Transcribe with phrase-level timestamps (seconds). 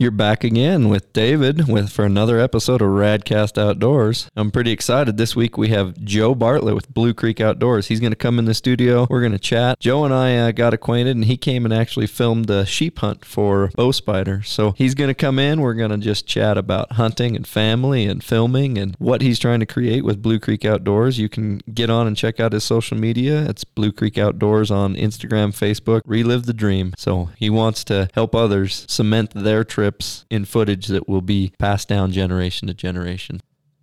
[0.00, 4.30] You're back again with David with for another episode of Radcast Outdoors.
[4.36, 5.16] I'm pretty excited.
[5.16, 7.88] This week we have Joe Bartlett with Blue Creek Outdoors.
[7.88, 9.08] He's going to come in the studio.
[9.10, 9.80] We're going to chat.
[9.80, 13.24] Joe and I uh, got acquainted, and he came and actually filmed a sheep hunt
[13.24, 14.44] for Bow Spider.
[14.44, 15.60] So he's going to come in.
[15.60, 19.58] We're going to just chat about hunting and family and filming and what he's trying
[19.58, 21.18] to create with Blue Creek Outdoors.
[21.18, 23.46] You can get on and check out his social media.
[23.46, 26.02] It's Blue Creek Outdoors on Instagram, Facebook.
[26.04, 26.94] Relive the dream.
[26.96, 31.50] So he wants to help others cement their trip trips in footage that will be
[31.58, 33.40] passed down generation to generation.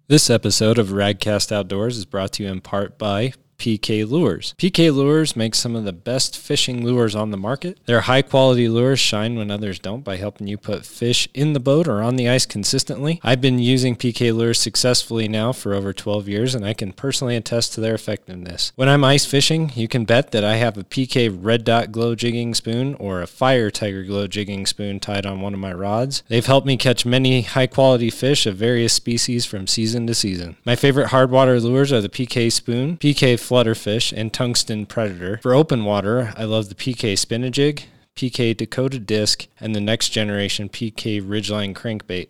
[0.08, 4.54] This episode of Radcast Outdoors is brought to you in part by PK Lures.
[4.58, 7.80] PK Lures makes some of the best fishing lures on the market.
[7.86, 11.60] Their high quality lures shine when others don't by helping you put fish in the
[11.60, 13.20] boat or on the ice consistently.
[13.24, 17.36] I've been using PK Lures successfully now for over 12 years and I can personally
[17.36, 18.72] attest to their effectiveness.
[18.76, 22.16] When I'm ice fishing, you can bet that I have a PK Red Dot Glow
[22.16, 26.24] jigging spoon or a Fire Tiger Glow jigging spoon tied on one of my rods.
[26.28, 30.58] They've helped me catch many high quality fish of various species from season to season.
[30.66, 35.40] My favorite hardwater lures are the PK Spoon, PK flutterfish, and tungsten predator.
[35.42, 40.70] For open water, I love the PK Spinajig, PK Dakota Disc, and the next generation
[40.70, 42.30] PK Ridgeline Crankbait.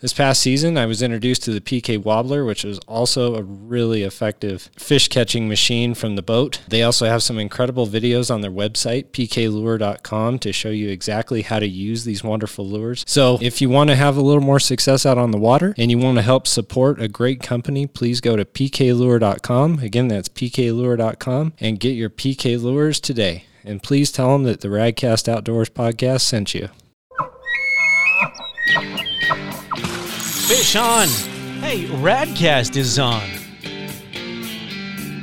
[0.00, 4.04] This past season, I was introduced to the PK Wobbler, which was also a really
[4.04, 6.60] effective fish catching machine from the boat.
[6.68, 11.58] They also have some incredible videos on their website, pklure.com, to show you exactly how
[11.58, 13.04] to use these wonderful lures.
[13.08, 15.90] So, if you want to have a little more success out on the water and
[15.90, 19.80] you want to help support a great company, please go to pklure.com.
[19.80, 23.46] Again, that's pklure.com and get your PK lures today.
[23.64, 26.68] And please tell them that the Radcast Outdoors podcast sent you.
[30.48, 31.08] Fish on!
[31.60, 33.20] Hey, Radcast is on.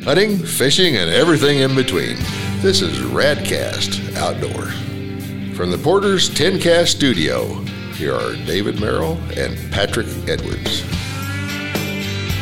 [0.03, 2.17] Hunting, fishing, and everything in between.
[2.61, 4.67] This is Radcast Outdoor.
[5.55, 7.55] From the Porter's 10 Cast Studio,
[7.95, 10.83] here are David Merrill and Patrick Edwards.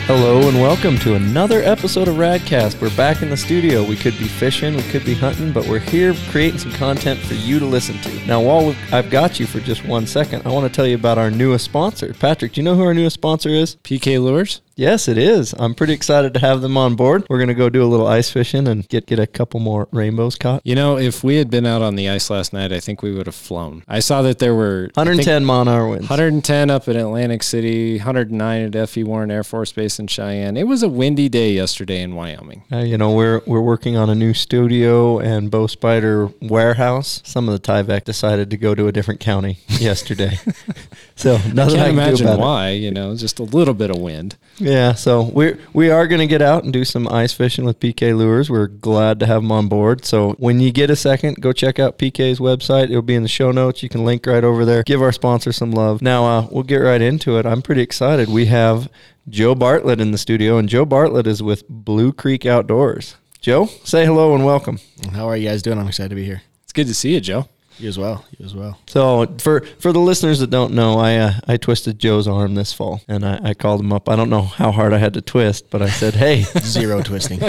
[0.05, 2.81] Hello and welcome to another episode of Radcast.
[2.81, 3.85] We're back in the studio.
[3.85, 7.35] We could be fishing, we could be hunting, but we're here creating some content for
[7.35, 8.27] you to listen to.
[8.27, 11.17] Now, while I've got you for just one second, I want to tell you about
[11.17, 12.13] our newest sponsor.
[12.13, 13.77] Patrick, do you know who our newest sponsor is?
[13.77, 14.59] PK Lures?
[14.75, 15.53] Yes, it is.
[15.59, 17.25] I'm pretty excited to have them on board.
[17.29, 19.87] We're going to go do a little ice fishing and get get a couple more
[19.91, 20.65] rainbows caught.
[20.65, 23.13] You know, if we had been out on the ice last night, I think we
[23.13, 23.83] would have flown.
[23.87, 26.09] I saw that there were 110 mile an hour winds.
[26.09, 29.03] 110 up in Atlantic City, 109 at F.E.
[29.03, 30.57] Warren Air Force Base in Cheyenne.
[30.57, 32.63] It was a windy day yesterday in Wyoming.
[32.71, 37.21] Uh, you know, we're we're working on a new studio and Bow Spider warehouse.
[37.23, 40.39] Some of the Tyvek decided to go to a different county yesterday.
[41.15, 42.69] so nothing I, can't I imagine can why.
[42.71, 44.35] You know, just a little bit of wind.
[44.63, 47.81] Yeah, so we we are going to get out and do some ice fishing with
[47.81, 48.49] PK Lures.
[48.49, 50.05] We're glad to have them on board.
[50.05, 52.85] So when you get a second, go check out PK's website.
[52.85, 53.83] It'll be in the show notes.
[53.83, 54.83] You can link right over there.
[54.83, 56.01] Give our sponsor some love.
[56.01, 57.45] Now uh, we'll get right into it.
[57.45, 58.29] I'm pretty excited.
[58.29, 58.89] We have
[59.27, 63.17] Joe Bartlett in the studio, and Joe Bartlett is with Blue Creek Outdoors.
[63.41, 64.79] Joe, say hello and welcome.
[65.11, 65.77] How are you guys doing?
[65.77, 66.41] I'm excited to be here.
[66.63, 67.49] It's good to see you, Joe.
[67.79, 68.25] You as well.
[68.37, 68.77] You as well.
[68.87, 72.73] So for for the listeners that don't know, I uh, I twisted Joe's arm this
[72.73, 74.07] fall, and I, I called him up.
[74.09, 77.41] I don't know how hard I had to twist, but I said, "Hey, Zero twisting.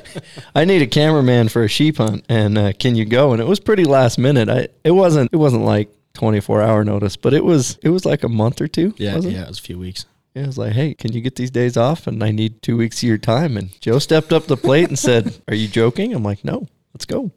[0.54, 3.46] I need a cameraman for a sheep hunt, and uh, can you go?" And it
[3.46, 4.48] was pretty last minute.
[4.48, 8.22] I it wasn't it wasn't like 24 hour notice, but it was it was like
[8.22, 8.94] a month or two.
[8.98, 9.40] Yeah, wasn't yeah.
[9.40, 9.44] It?
[9.44, 10.06] It was a few weeks.
[10.34, 12.76] Yeah, it was like, "Hey, can you get these days off?" And I need two
[12.76, 13.56] weeks of your time.
[13.56, 17.04] And Joe stepped up the plate and said, "Are you joking?" I'm like, "No, let's
[17.04, 17.32] go."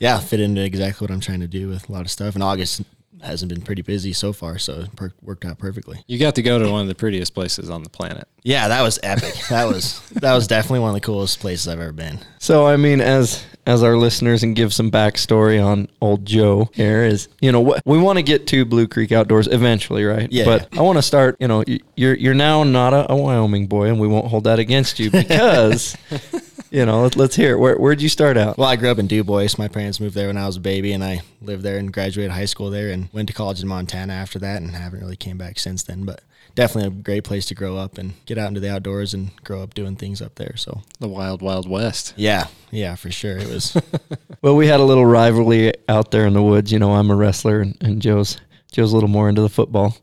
[0.00, 2.34] Yeah, fit into exactly what I'm trying to do with a lot of stuff.
[2.34, 2.82] And August
[3.22, 6.02] hasn't been pretty busy so far, so it per- worked out perfectly.
[6.06, 8.26] You got to go to one of the prettiest places on the planet.
[8.42, 9.34] Yeah, that was epic.
[9.50, 12.18] that was that was definitely one of the coolest places I've ever been.
[12.38, 17.04] So I mean, as as our listeners and give some backstory on old Joe here
[17.04, 20.32] is, you know, what we want to get to Blue Creek Outdoors eventually, right?
[20.32, 21.36] Yeah, But I want to start.
[21.40, 21.62] You know,
[21.94, 25.10] you're you're now not a, a Wyoming boy, and we won't hold that against you
[25.10, 25.94] because,
[26.70, 27.58] you know, let, let's hear it.
[27.58, 28.56] Where where'd you start out?
[28.58, 29.56] Well, I grew up in Dubois.
[29.58, 32.32] My parents moved there when I was a baby, and I lived there and graduated
[32.32, 35.36] high school there, and went to college in Montana after that, and haven't really came
[35.38, 36.04] back since then.
[36.04, 36.20] But
[36.54, 39.62] definitely a great place to grow up and get out into the outdoors and grow
[39.62, 40.56] up doing things up there.
[40.56, 42.14] So The wild, wild west.
[42.16, 43.38] yeah, yeah, for sure.
[43.38, 43.76] It was
[44.42, 46.72] Well, we had a little rivalry out there in the woods.
[46.72, 48.36] You know, I'm a wrestler, and, and Joe's
[48.72, 49.96] Joe's a little more into the football.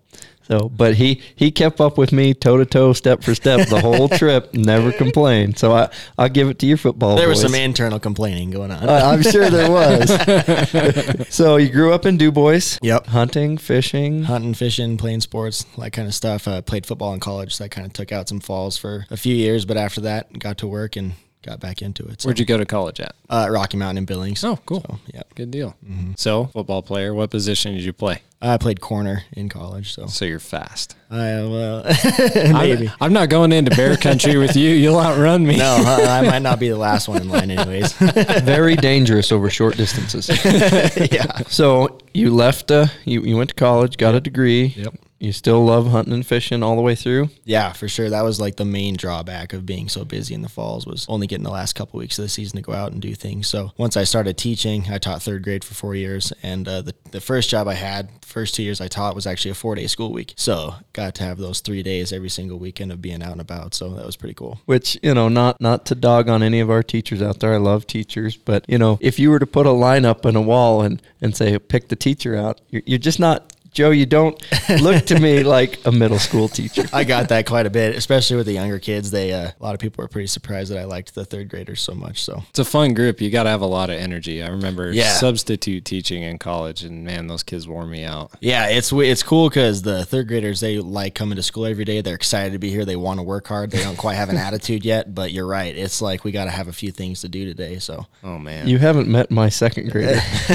[0.47, 3.81] So, but he he kept up with me toe to toe, step for step, the
[3.81, 4.53] whole trip.
[4.53, 5.57] Never complained.
[5.59, 7.15] So I I'll give it to your football.
[7.17, 7.51] there was boys.
[7.51, 8.87] some internal complaining going on.
[8.87, 11.27] I- I'm sure there was.
[11.33, 12.77] so you grew up in Dubois.
[12.81, 13.07] Yep.
[13.07, 14.23] Hunting, fishing.
[14.23, 16.47] hunting, fishing, playing sports, that kind of stuff.
[16.47, 19.17] Uh, played football in college, so that kind of took out some falls for a
[19.17, 19.65] few years.
[19.65, 22.21] But after that, got to work and got back into it.
[22.21, 23.15] So, Where'd you go to college at?
[23.29, 24.43] uh, Rocky Mountain in Billings.
[24.43, 24.81] Oh, cool.
[24.81, 25.21] So, yeah.
[25.35, 25.75] Good deal.
[26.15, 28.21] So, football player, what position did you play?
[28.39, 30.95] I played corner in college, so So you're fast.
[31.09, 32.91] I well I'm- maybe.
[33.01, 34.69] I'm, not going into bear country with you.
[34.69, 35.57] You'll outrun me.
[35.57, 37.93] No, I I might not be the last one in line, anyways.
[38.43, 40.29] Very dangerous over short distances.
[41.11, 41.37] yeah.
[41.47, 42.69] So you left.
[42.69, 44.65] Uh, you you went to college, got a degree.
[44.77, 44.93] Yep.
[45.19, 47.29] You still love hunting and fishing all the way through.
[47.43, 48.09] Yeah, for sure.
[48.09, 51.27] That was like the main drawback of being so busy in the falls was only
[51.27, 53.47] getting the last couple weeks of the season to go out and do things.
[53.47, 56.93] So once I started teaching, I taught third grade for four years, and uh, the
[57.11, 59.87] the first job I had, first two years I taught was actually a four day
[59.87, 60.33] school week.
[60.35, 63.73] So got to have those three days every single weekend of being out and about.
[63.73, 64.59] So that was pretty cool.
[64.65, 67.53] Which you know, not not to dog on any of our teachers out there.
[67.53, 70.35] I love teachers, but you know, if you were to put a line up in
[70.35, 73.53] a wall and and say pick the teacher out, you're, you're just not.
[73.77, 74.35] Joe, you don't
[74.81, 76.85] look to me like a middle school teacher.
[76.91, 79.11] I got that quite a bit, especially with the younger kids.
[79.11, 81.79] They uh, a lot of people were pretty surprised that I liked the third graders
[81.79, 82.23] so much.
[82.23, 83.21] So It's a fun group.
[83.21, 84.41] You got to have a lot of energy.
[84.41, 85.13] I remember Yeah.
[85.13, 88.31] substitute teaching in college, and man, those kids wore me out.
[88.39, 92.01] Yeah, it's it's cool because the third graders they like coming to school every day.
[92.01, 92.83] They're excited to be here.
[92.83, 93.69] They want to work hard.
[93.69, 95.77] They don't quite have an attitude yet, but you're right.
[95.77, 97.77] It's like we got to have a few things to do today.
[97.77, 100.19] So Oh man, You haven't met my second grader.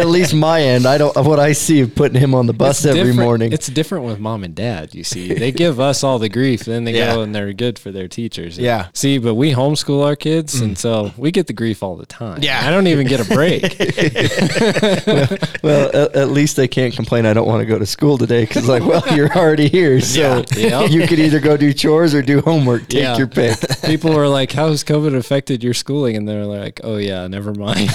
[0.00, 0.86] At least my end.
[0.86, 1.14] I don't.
[1.14, 3.52] What I see of putting him on the bus every morning.
[3.52, 4.94] It's different with mom and dad.
[4.94, 7.14] You see, they give us all the grief, then they Yeah.
[7.14, 8.58] go and they're good for their teachers.
[8.58, 8.88] Yeah.
[8.94, 10.78] See, but we homeschool our kids, and mm.
[10.78, 12.42] so we get the grief all the time.
[12.42, 12.66] Yeah.
[12.66, 13.62] I don't even get a break.
[15.62, 17.26] well, at, at least they can't complain.
[17.26, 20.44] I don't want to go to school today because, like, well, you're already here, so
[20.56, 20.84] Yeah.
[20.84, 22.88] you could either go do chores or do homework.
[22.88, 23.16] Take Yeah.
[23.16, 23.58] your pick.
[23.84, 27.52] People were like, "How has COVID affected your schooling?" And they're like, "Oh yeah, never
[27.54, 27.90] mind."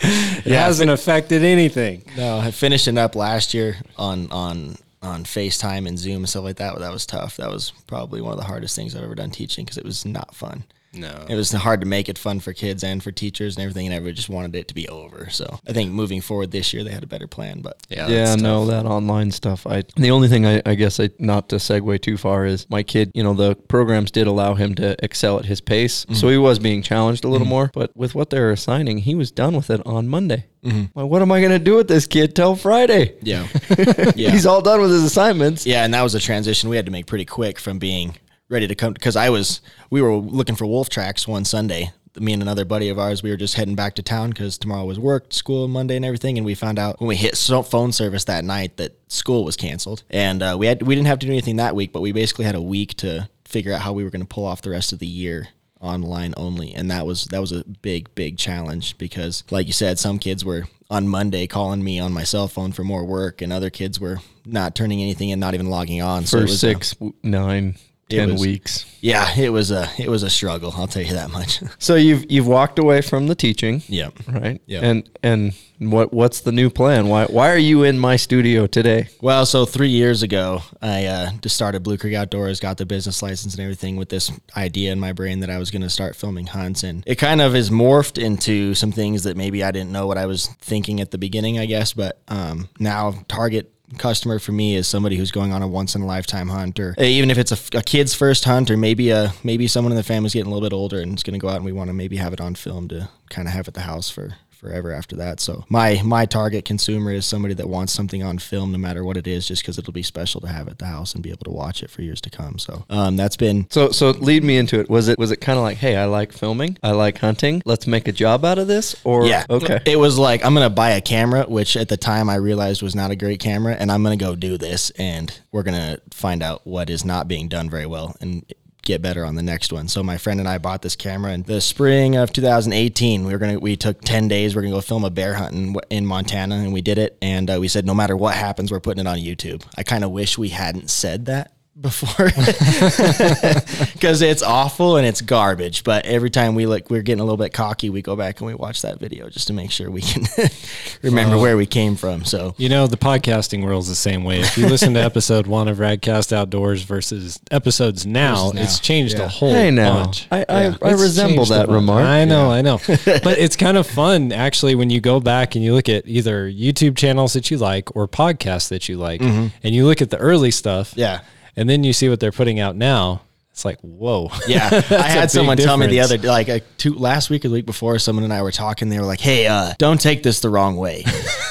[0.44, 2.04] it hasn't affected anything.
[2.16, 6.56] no, I finishing up last year on on on FaceTime and Zoom and stuff like
[6.56, 6.78] that.
[6.78, 7.36] That was tough.
[7.36, 10.04] That was probably one of the hardest things I've ever done teaching because it was
[10.04, 10.64] not fun.
[10.98, 11.26] No.
[11.28, 13.94] It was hard to make it fun for kids and for teachers and everything, and
[13.94, 15.28] everyone just wanted it to be over.
[15.30, 17.60] So I think moving forward this year they had a better plan.
[17.60, 18.08] But Yeah.
[18.08, 18.68] yeah, that's no, tough.
[18.84, 19.66] that online stuff.
[19.66, 22.82] I the only thing I, I guess I not to segue too far is my
[22.82, 23.10] kid.
[23.14, 26.14] You know, the programs did allow him to excel at his pace, Mm-hmm.
[26.14, 27.70] so he was being challenged a little more.
[27.72, 30.46] But with what they were assigning, he was done with it on Monday.
[30.94, 33.14] Well, what am I going to do with this kid till Friday?
[33.22, 33.46] yeah,
[34.16, 34.30] yeah.
[34.30, 35.64] He's all done with his assignments.
[35.64, 38.16] Yeah, and that was a transition we had to make pretty quick from being
[38.48, 39.60] ready to come because I was
[39.90, 41.92] we were looking for wolf tracks one Sunday.
[42.18, 44.84] Me and another buddy of ours, we were just heading back to town because tomorrow
[44.84, 46.36] was work, school, Monday, and everything.
[46.36, 50.02] And we found out when we hit phone service that night that school was canceled,
[50.10, 52.44] and uh, we had we didn't have to do anything that week, but we basically
[52.44, 54.92] had a week to figure out how we were going to pull off the rest
[54.92, 55.48] of the year
[55.80, 59.96] online only and that was that was a big big challenge because like you said
[59.96, 63.52] some kids were on monday calling me on my cell phone for more work and
[63.52, 66.58] other kids were not turning anything and not even logging on so it was a-
[66.58, 67.76] six, w- nine,
[68.08, 68.84] ten was- weeks.
[69.00, 72.30] yeah it was a it was a struggle i'll tell you that much So you've
[72.30, 73.82] you've walked away from the teaching.
[73.86, 74.60] yeah Right.
[74.66, 74.80] Yeah.
[74.82, 77.08] And and what what's the new plan?
[77.08, 79.08] Why why are you in my studio today?
[79.20, 83.22] Well, so three years ago, I uh, just started Blue Creek Outdoors, got the business
[83.22, 86.16] license and everything with this idea in my brain that I was going to start
[86.16, 86.82] filming hunts.
[86.82, 90.18] And it kind of is morphed into some things that maybe I didn't know what
[90.18, 91.92] I was thinking at the beginning, I guess.
[91.92, 96.02] But um, now, target customer for me is somebody who's going on a once in
[96.02, 99.32] a lifetime hunt or even if it's a, a kid's first hunt or maybe a
[99.42, 101.48] maybe someone in the family's getting a little bit older and is going to go
[101.48, 103.74] out and we want to maybe have it on film to kind of have at
[103.74, 105.40] the house for forever after that.
[105.40, 109.16] So my my target consumer is somebody that wants something on film, no matter what
[109.16, 111.44] it is, just because it'll be special to have at the house and be able
[111.44, 112.58] to watch it for years to come.
[112.58, 114.90] So um, that's been So so lead me into it.
[114.90, 117.62] Was it was it kind of like, hey, I like filming, I like hunting.
[117.64, 119.44] Let's make a job out of this, or yeah.
[119.48, 122.82] okay, It was like I'm gonna buy a camera, which at the time I realized
[122.82, 126.42] was not a great camera, and I'm gonna go do this, and we're gonna find
[126.42, 128.44] out what is not being done very well and
[128.88, 129.86] get better on the next one.
[129.86, 133.24] So my friend and I bought this camera in the spring of 2018.
[133.24, 134.56] We were gonna we took 10 days.
[134.56, 137.16] We're gonna go film a bear hunt in, in Montana, and we did it.
[137.20, 139.62] And uh, we said no matter what happens, we're putting it on YouTube.
[139.76, 142.26] I kind of wish we hadn't said that before
[143.92, 147.36] because it's awful and it's garbage but every time we look, we're getting a little
[147.36, 150.00] bit cocky we go back and we watch that video just to make sure we
[150.02, 150.24] can
[151.02, 154.40] remember where we came from so You know, the podcasting world's the same way.
[154.40, 158.62] If you listen to episode one of Radcast Outdoors versus episodes now, Versus now.
[158.62, 159.24] it's changed Yeah.
[159.24, 160.26] a whole hey now, bunch.
[160.30, 160.76] I I, Yeah.
[160.82, 162.04] I resemble that remark.
[162.04, 162.78] I know, I know.
[162.88, 166.50] but it's kind of fun actually when you go back and you look at either
[166.50, 170.18] YouTube channels that you like or podcasts that you like, and you look at the
[170.18, 171.00] early stuff, Mm-hmm.
[171.00, 171.20] yeah
[171.58, 173.22] and then you see what they're putting out now.
[173.50, 174.30] It's like, whoa.
[174.46, 176.22] yeah I had someone tell me the difference.
[176.22, 178.88] other like a two last week or the week before someone and i were talking
[178.88, 181.04] they were like hey uh don't take this the wrong way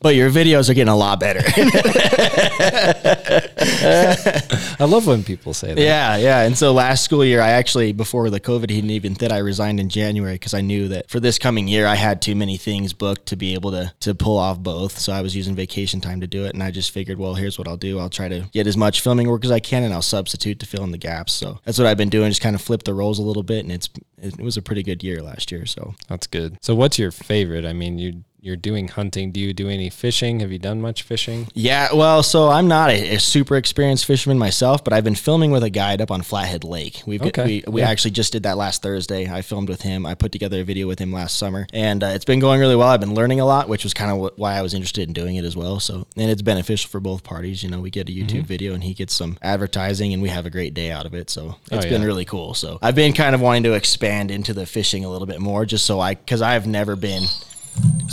[0.00, 1.40] But your videos are getting a lot better.
[4.80, 5.80] I love when people say that.
[5.80, 6.42] yeah, yeah.
[6.42, 9.80] And so last school year, I actually, before the COVID hit even hit, I resigned
[9.80, 12.92] in January because I knew that for this coming year, I had too many things
[12.92, 14.98] booked to be able to to pull off both.
[14.98, 17.58] So I was using vacation time to do it, and I just figured, well, here's
[17.58, 19.92] what I'll do: I'll try to get as much filming work as I can, and
[19.92, 21.32] I'll substitute to fill in the gaps.
[21.32, 23.64] So that's what I've been doing, just kind of flip the roles a little bit,
[23.64, 23.88] and it's
[24.20, 25.66] it was a pretty good year last year.
[25.66, 26.58] So That's good.
[26.62, 27.64] So, what's your favorite?
[27.64, 29.30] I mean, you you're doing hunting.
[29.30, 30.40] Do you do any fishing?
[30.40, 31.46] Have you done much fishing?
[31.54, 35.50] Yeah, well, so I'm not a, a super experienced fisherman myself, but I've been filming
[35.52, 37.02] with a guide up on Flathead Lake.
[37.06, 37.90] We've Okay, we, we yeah.
[37.90, 39.28] actually just did that last Thursday.
[39.30, 40.06] I filmed with him.
[40.06, 42.74] I put together a video with him last summer, and uh, it's been going really
[42.76, 42.88] well.
[42.88, 45.12] I've been learning a lot, which was kind of wh- why I was interested in
[45.12, 45.78] doing it as well.
[45.78, 47.62] So, and it's beneficial for both parties.
[47.62, 48.42] You know, we get a YouTube Mm-hmm.
[48.46, 51.28] video, and he gets some advertising, and we have a great day out of it.
[51.28, 52.06] So it's Oh, been yeah.
[52.06, 52.54] really cool.
[52.54, 55.66] So I've been kind of wanting to expand into the fishing a little bit more,
[55.66, 57.24] just so I because I've never been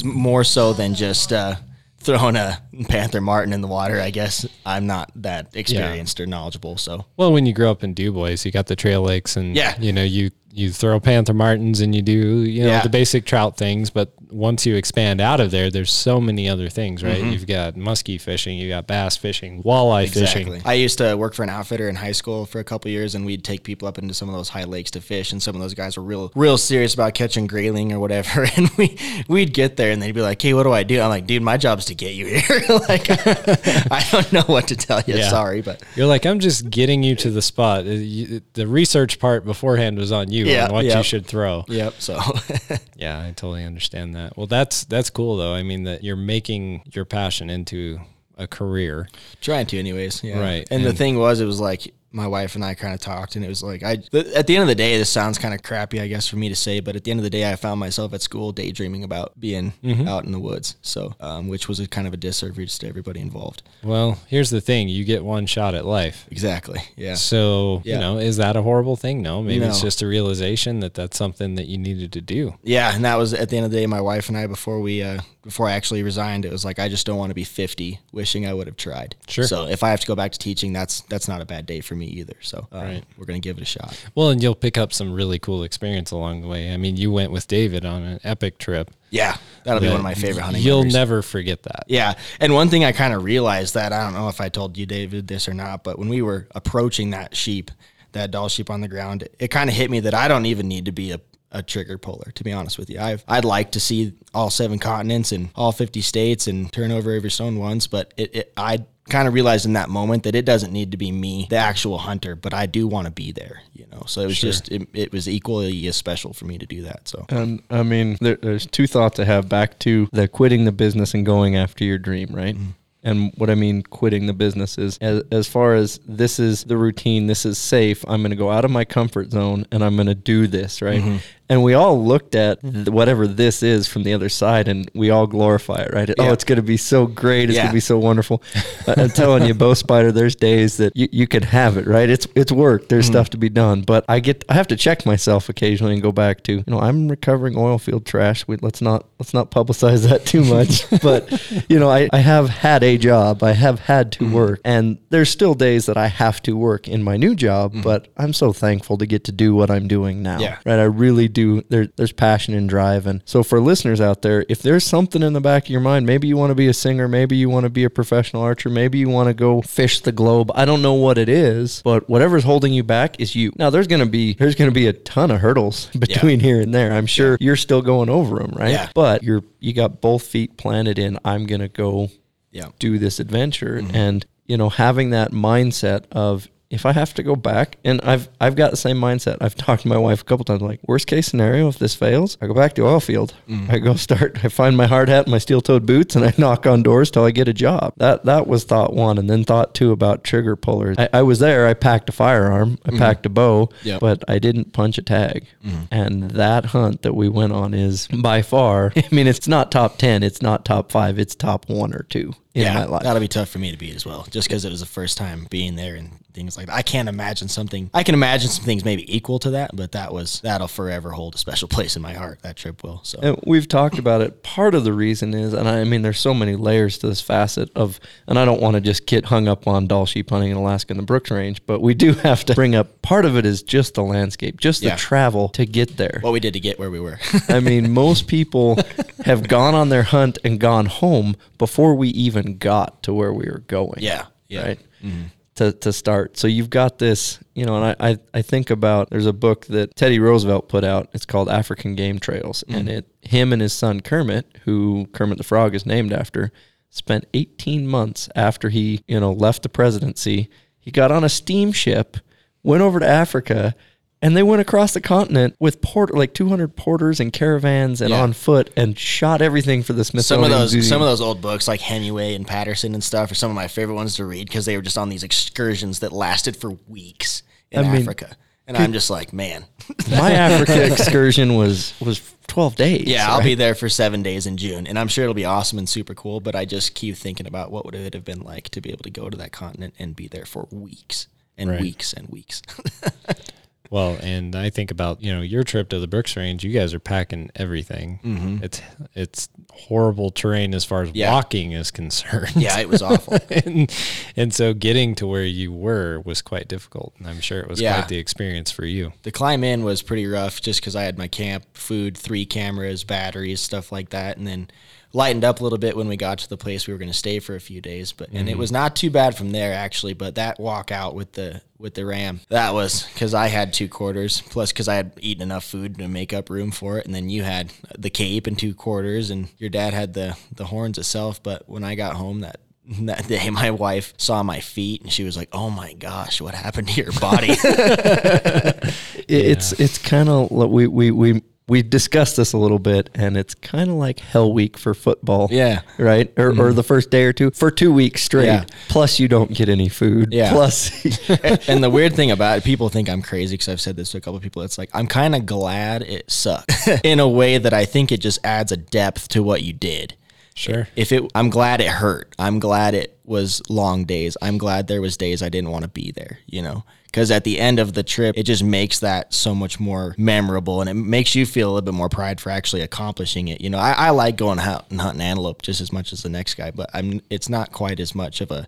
[0.03, 1.55] more so than just uh,
[1.99, 3.99] throwing a panther martin in the water.
[3.99, 6.77] I guess I'm not that experienced or knowledgeable.
[6.77, 9.75] So Well, when you grow up in Dubois, you got the trail lakes, and Yeah.
[9.79, 12.11] you know you you throw panther martins and you do
[12.43, 12.81] you know Yeah.
[12.81, 13.89] the basic trout things.
[13.89, 17.17] But once you expand out of there, there's so many other things, right?
[17.17, 17.29] Mm-hmm.
[17.31, 20.61] You've got muskie fishing, you got bass fishing, walleye fishing.
[20.65, 23.25] I used to work for an outfitter in high school for a couple years, and
[23.25, 25.31] we'd take people up into some of those high lakes to fish.
[25.31, 28.45] And some of those guys were real, real serious about catching grayling or whatever.
[28.57, 28.97] And we
[29.27, 31.41] we'd get there, and they'd be like, "Hey, what do I do?" I'm like, "Dude,
[31.43, 32.61] my job's to get you here.
[32.89, 35.15] like, I don't know what to tell you.
[35.15, 35.29] Yeah.
[35.29, 37.81] Sorry, but You're like, I'm just getting you to the spot.
[37.81, 40.97] Uh, The research part beforehand was on you Yeah, on what yeah.
[40.97, 41.63] you should throw.
[41.67, 42.19] yep." So
[42.95, 44.37] Yeah, I totally understand that.
[44.37, 45.53] Well, that's that's cool though.
[45.53, 47.99] I mean that you're making your passion into
[48.37, 49.07] a career.
[49.39, 52.63] trying to anyways yeah Right, and, the thing was it was like my wife and
[52.63, 54.75] i kind of talked and it was like i th- at the end of the
[54.75, 57.11] day this sounds kind of crappy i guess for me to say but at the
[57.11, 60.07] end of the day i found myself at school daydreaming about being Mm-hmm.
[60.07, 63.19] out in the woods so um, which was a kind of a disservice to everybody
[63.19, 66.25] involved Well, here's the thing: you get one shot at life.
[66.31, 67.95] exactly yeah So, Yeah.
[67.95, 69.21] you know, is that a horrible thing?
[69.21, 72.55] No, maybe it's just a realization that that's something that you needed to do.
[72.63, 74.79] yeah and that was at the end of the day my wife and i before
[74.79, 77.43] we uh before i actually resigned it was like i just don't want to be
[77.43, 79.45] 50 wishing i would have tried Sure.
[79.45, 81.81] so if i have to go back to teaching that's that's not a bad day
[81.81, 83.03] for me either so um, Right.
[83.17, 86.11] we're gonna give it a shot Well, and you'll pick up some really cool experience
[86.11, 86.73] along the way.
[86.73, 88.91] I mean, you went with David on an epic trip.
[89.09, 90.93] yeah that'll be one of my favorite hunting You'll memories.
[90.93, 91.85] never forget that.
[91.87, 92.13] Yeah.
[92.39, 94.85] And one thing I kind of realized that I don't know if I told you,
[94.85, 97.71] David, this or not, but when we were approaching that sheep,
[98.11, 100.67] that Dall sheep on the ground, it kind of hit me that I don't even
[100.67, 101.19] need to be a,
[101.51, 102.99] a trigger puller, to be honest with you.
[102.99, 107.11] I've, I'd like to see all seven continents and all 50 states and turn over
[107.11, 110.45] every stone once, but it, it I kind of realized in that moment that it
[110.45, 113.61] doesn't need to be me, the actual hunter, but I do want to be there,
[113.73, 114.03] you know?
[114.07, 117.07] So it was just, it, it was equally as special for me to do that.
[117.07, 117.25] So.
[117.29, 121.13] And I mean, there, there's two thoughts I have back to the quitting the business
[121.13, 122.55] and going after your dream, right?
[122.55, 122.71] Mm-hmm.
[123.03, 126.75] And what I mean, quitting the business is as, as far as this is the
[126.75, 128.03] routine, this is safe.
[128.07, 130.81] I'm going to go out of my comfort zone and I'm going to do this,
[130.81, 130.99] right?
[130.99, 131.17] Mm-hmm.
[131.49, 132.91] And we all looked at mm-hmm.
[132.91, 136.09] whatever this is from the other side and we all glorify it, right?
[136.17, 137.49] Oh, it's going to be so great.
[137.49, 137.63] It's Yeah.
[137.63, 138.41] going to be so wonderful.
[138.87, 142.09] I'm telling you, bow spider, there's days that you, you can have it, right?
[142.09, 142.89] It's it's work.
[142.89, 143.13] There's mm-hmm.
[143.13, 146.11] stuff to be done, but I get I have to check myself occasionally and go
[146.11, 148.47] back to you know I'm recovering oil field trash.
[148.47, 150.89] We, let's not let's not publicize that too much.
[151.01, 151.29] but
[151.69, 153.43] you know I, I have had a job.
[153.43, 154.33] I have had to mm-hmm.
[154.33, 157.73] work, and there's still days that I have to work in my new job.
[157.83, 160.39] But I'm so thankful to get to do what I'm doing now.
[160.39, 160.57] Yeah.
[160.65, 160.79] Right.
[160.79, 161.61] I really do.
[161.69, 165.33] There, there's passion and drive, and so for listeners out there, if there's something in
[165.33, 167.65] the back of your mind, maybe you want to be a singer, maybe you want
[167.65, 170.51] to be a professional archer, maybe you want to go fish the globe.
[170.55, 173.51] I don't know what it is, but whatever's holding you back is you.
[173.57, 176.91] Now there's gonna be there's gonna be a ton of hurdles between here and there.
[176.93, 178.71] I'm sure you're still going over them, right?
[178.71, 178.89] Yeah.
[178.95, 181.19] But you're you got both feet planted in.
[181.23, 182.09] I'm gonna go
[182.51, 182.69] Yeah.
[182.79, 183.95] do this adventure mm-hmm.
[183.95, 188.27] and you know having that mindset of if I have to go back and I've
[188.41, 189.37] I've got the same mindset.
[189.41, 192.37] I've talked to my wife a couple times like worst case scenario if this fails,
[192.41, 193.33] I go back to oil field.
[193.47, 193.69] Mm.
[193.71, 196.33] I go start I find my hard hat and my steel toed boots and I
[196.39, 197.93] knock on doors till I get a job.
[197.97, 200.97] That that was thought one and then thought two about trigger pullers.
[200.97, 202.97] I, I was there, I packed a firearm, I mm.
[202.97, 203.99] packed a bow, Yep.
[203.99, 205.45] but I didn't punch a tag.
[205.63, 205.87] Mm.
[205.91, 209.97] And that hunt that we went on is by far I mean it's not top
[209.97, 212.33] ten, it's not top five, it's top one or two.
[212.55, 213.03] in yeah, my life.
[213.03, 215.17] that'll be tough for me to beat as well, just because it was the first
[215.17, 216.75] time being there and things like that.
[216.75, 217.89] I can't imagine something.
[217.93, 221.35] I can imagine some things maybe equal to that, but that was that'll forever hold
[221.35, 222.41] a special place in my heart.
[222.43, 222.99] That trip will.
[223.03, 224.43] So And we've talked about it.
[224.43, 227.71] Part of the reason is, and I mean, there's so many layers to this facet
[227.75, 230.57] of, and I don't want to just get hung up on Dall sheep hunting in
[230.57, 233.45] Alaska and the Brooks Range, but we do have to bring up part of it
[233.45, 236.19] is just the landscape, just the travel to get there.
[236.21, 237.19] what we did to get where we were.
[237.49, 238.77] I mean, most people
[239.25, 243.45] have gone on their hunt and gone home before we even got to where we
[243.45, 243.99] were going.
[243.99, 244.63] Yeah, yeah.
[244.63, 244.79] Right.
[245.03, 245.23] Mm-hmm.
[245.55, 246.37] To, to start.
[246.37, 249.67] So you've got this, you know, and I, I, I think about there's a book
[249.67, 251.07] that Teddy Roosevelt put out.
[251.13, 252.65] It's called African Game Trails.
[252.67, 252.77] Mm-hmm.
[252.77, 256.51] And it him and his son Kermit, who Kermit the Frog is named after,
[256.89, 260.49] spent 18 months after he, you know, left the presidency.
[260.77, 262.17] He got on a steamship,
[262.61, 263.75] went over to Africa,
[264.21, 268.21] and they went across the continent with port like 200 porters and caravans and Yeah.
[268.21, 270.89] on foot and shot everything for the some Smithsonian of those Museum.
[270.89, 273.67] some of those old books like Hemingway and Patterson and stuff are some of my
[273.67, 277.43] favorite ones to read because they were just on these excursions that lasted for weeks
[277.71, 278.35] in I mean, Africa.
[278.67, 279.63] And I'm just like, man,
[280.09, 283.03] My Africa excursion was was 12 days.
[283.05, 283.43] yeah, I'll right?
[283.43, 286.15] be there for seven days in June, and I'm sure it'll be awesome and super
[286.15, 286.39] cool.
[286.39, 289.03] But I just keep thinking about what would it have been like to be able
[289.03, 291.27] to go to that continent and be there for weeks
[291.59, 291.79] and Right.
[291.81, 292.63] weeks and weeks.
[293.89, 296.63] Well, and I think about you know your trip to the Brooks Range.
[296.63, 298.19] You guys are packing everything.
[298.23, 298.63] Mm-hmm.
[298.63, 298.81] It's
[299.13, 301.31] it's horrible terrain as far as Yeah.
[301.33, 302.55] walking is concerned.
[302.55, 303.37] yeah, it was awful.
[303.49, 303.93] and,
[304.35, 307.13] and so getting to where you were was quite difficult.
[307.19, 307.95] And I'm sure it was Yeah.
[307.95, 309.13] quite the experience for you.
[309.23, 313.03] The climb in was pretty rough just because I had my camp, food, three cameras,
[313.03, 314.69] batteries, stuff like that, and then
[315.15, 317.17] lightened up a little bit when we got to the place we were going to
[317.17, 318.11] stay for a few days.
[318.11, 318.59] But and it mm-hmm.
[318.59, 320.13] was not too bad from there actually.
[320.13, 323.87] But that walk out with the with the ram that was because I had two
[323.87, 327.15] quarters plus because I had eaten enough food to make up room for it, and
[327.15, 330.97] then you had the cape and two quarters, and your dad had the the horns
[330.97, 331.41] itself.
[331.41, 332.59] But when I got home that.
[332.87, 336.53] That day, my wife saw my feet and she was like, "Oh my gosh, what
[336.53, 342.53] happened to your body?" It- It's it's kind of we we we we discussed this
[342.53, 345.47] a little bit, and it's kind of like Hell Week for football.
[345.49, 345.81] Yeah.
[345.97, 346.31] right.
[346.37, 346.75] Or, or mm-hmm.
[346.75, 348.45] the first day or two for two weeks straight.
[348.45, 348.65] Yeah.
[348.87, 350.31] Plus, you don't get any food.
[350.31, 350.51] Yeah.
[350.51, 350.91] Plus,
[351.67, 354.17] and the weird thing about it, people think I'm crazy because I've said this to
[354.17, 354.61] a couple of people.
[354.61, 356.71] It's like I'm kind of glad it sucked
[357.03, 360.15] in a way that I think it just adds a depth to what you did.
[360.53, 360.87] Sure.
[360.95, 362.33] If it, I'm glad it hurt.
[362.39, 364.37] I'm glad it was long days.
[364.41, 366.39] I'm glad there was days I didn't want to be there.
[366.45, 369.79] You know, because at the end of the trip, it just makes that so much
[369.79, 373.47] more memorable, and it makes you feel a little bit more pride for actually accomplishing
[373.47, 373.61] it.
[373.61, 376.29] You know, I, I like going out and hunting antelope just as much as the
[376.29, 377.21] next guy, but I'm.
[377.29, 378.67] It's not quite as much of a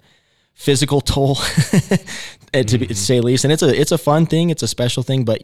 [0.53, 1.41] physical toll, to,
[1.91, 1.97] be,
[2.53, 2.93] to mm-hmm.
[2.93, 3.43] say least.
[3.43, 4.49] And it's a it's a fun thing.
[4.49, 5.43] It's a special thing, but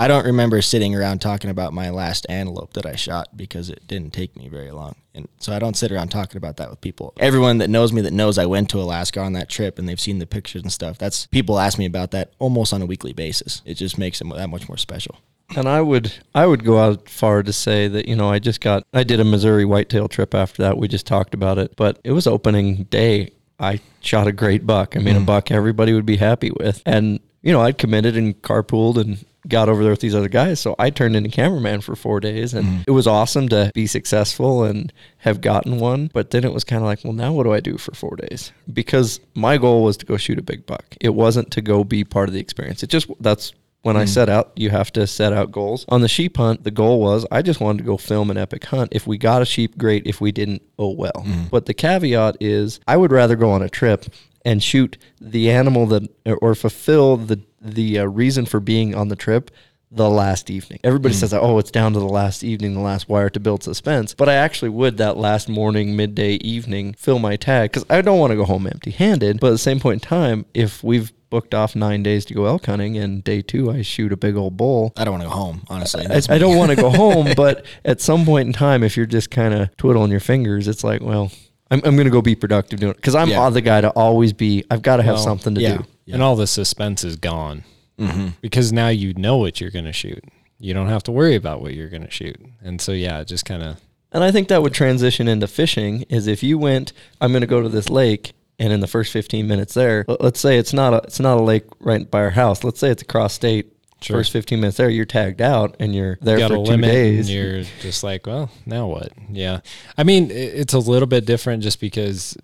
[0.00, 3.84] I don't remember sitting around talking about my last antelope that I shot because it
[3.88, 4.94] didn't take me very long.
[5.12, 7.12] And so I don't sit around talking about that with people.
[7.18, 9.98] Everyone that knows me that knows I went to Alaska on that trip and they've
[9.98, 10.98] seen the pictures and stuff.
[10.98, 13.60] That's people ask me about that almost on a weekly basis.
[13.64, 15.16] It just makes it that much more special.
[15.56, 18.60] and I would I would go out far to say that you know I just
[18.60, 20.78] got I did a Missouri whitetail trip after that.
[20.78, 23.32] We just talked about it, but it was opening day.
[23.58, 24.94] I shot a great buck.
[24.96, 25.26] I mean, a mm.
[25.26, 29.68] buck everybody would be happy with, and you know I'd committed and carpooled and got
[29.68, 30.60] over there with these other guys.
[30.60, 32.82] So I turned into cameraman for four days and mm-hmm.
[32.86, 36.10] it was awesome to be successful and have gotten one.
[36.12, 38.16] But then it was kind of like, well, now what do I do for four
[38.16, 38.52] days?
[38.72, 40.96] Because my goal was to go shoot a big buck.
[41.00, 42.82] It wasn't to go be part of the experience.
[42.82, 44.08] It just, that's when I mm-hmm.
[44.08, 45.84] set out, you have to set out goals.
[45.88, 48.64] On the sheep hunt, the goal was I just wanted to go film an epic
[48.64, 48.92] hunt.
[48.92, 50.06] If we got a sheep, great.
[50.06, 51.12] If we didn't, oh well.
[51.24, 51.44] Mm-hmm.
[51.50, 54.06] But the caveat is I would rather go on a trip
[54.44, 59.16] and shoot the animal that or fulfill the the uh, reason for being on the
[59.16, 59.50] trip
[59.90, 60.80] the last evening.
[60.84, 64.14] Everybody says, "Oh, it's down to the last evening, the last wire to build suspense."
[64.14, 68.18] But I actually would that last morning, midday, evening fill my tag because I don't
[68.18, 69.40] want to go home empty-handed.
[69.40, 72.46] But at the same point in time, if we've booked off nine days to go
[72.46, 74.92] elk hunting, and day two I shoot a big old bull.
[74.96, 76.06] I don't want to go home, honestly.
[76.08, 79.06] I, I don't want to go home, but at some point in time, if you're
[79.06, 81.30] just kind of twiddling your fingers, it's like, well,
[81.70, 83.50] I'm, I'm going to go be productive doing it because I'm Yeah.
[83.50, 84.64] the guy to always be.
[84.70, 85.76] I've got to have Well, something to yeah.
[85.78, 85.84] do.
[86.14, 87.64] And all the suspense is gone
[87.98, 88.28] mm-hmm.
[88.40, 90.24] because now you know what you're going to shoot.
[90.58, 92.40] You don't have to worry about what you're going to shoot.
[92.62, 93.76] And so, yeah, it just kind of,
[94.10, 96.02] And I think that would transition into fishing.
[96.08, 99.12] Is if you went, I'm going to go to this lake, and in the first
[99.12, 102.20] 15 minutes there, let- let's say it's not a it's not a lake right by
[102.22, 102.64] our house.
[102.64, 103.72] Let's say it's across state.
[104.00, 104.18] Sure.
[104.18, 107.28] First 15 minutes there, you're tagged out, and you're there got for two days.
[107.28, 109.12] and you're just like, well, now what?
[109.28, 109.60] Yeah.
[109.96, 112.36] I mean, it's a little bit different just because,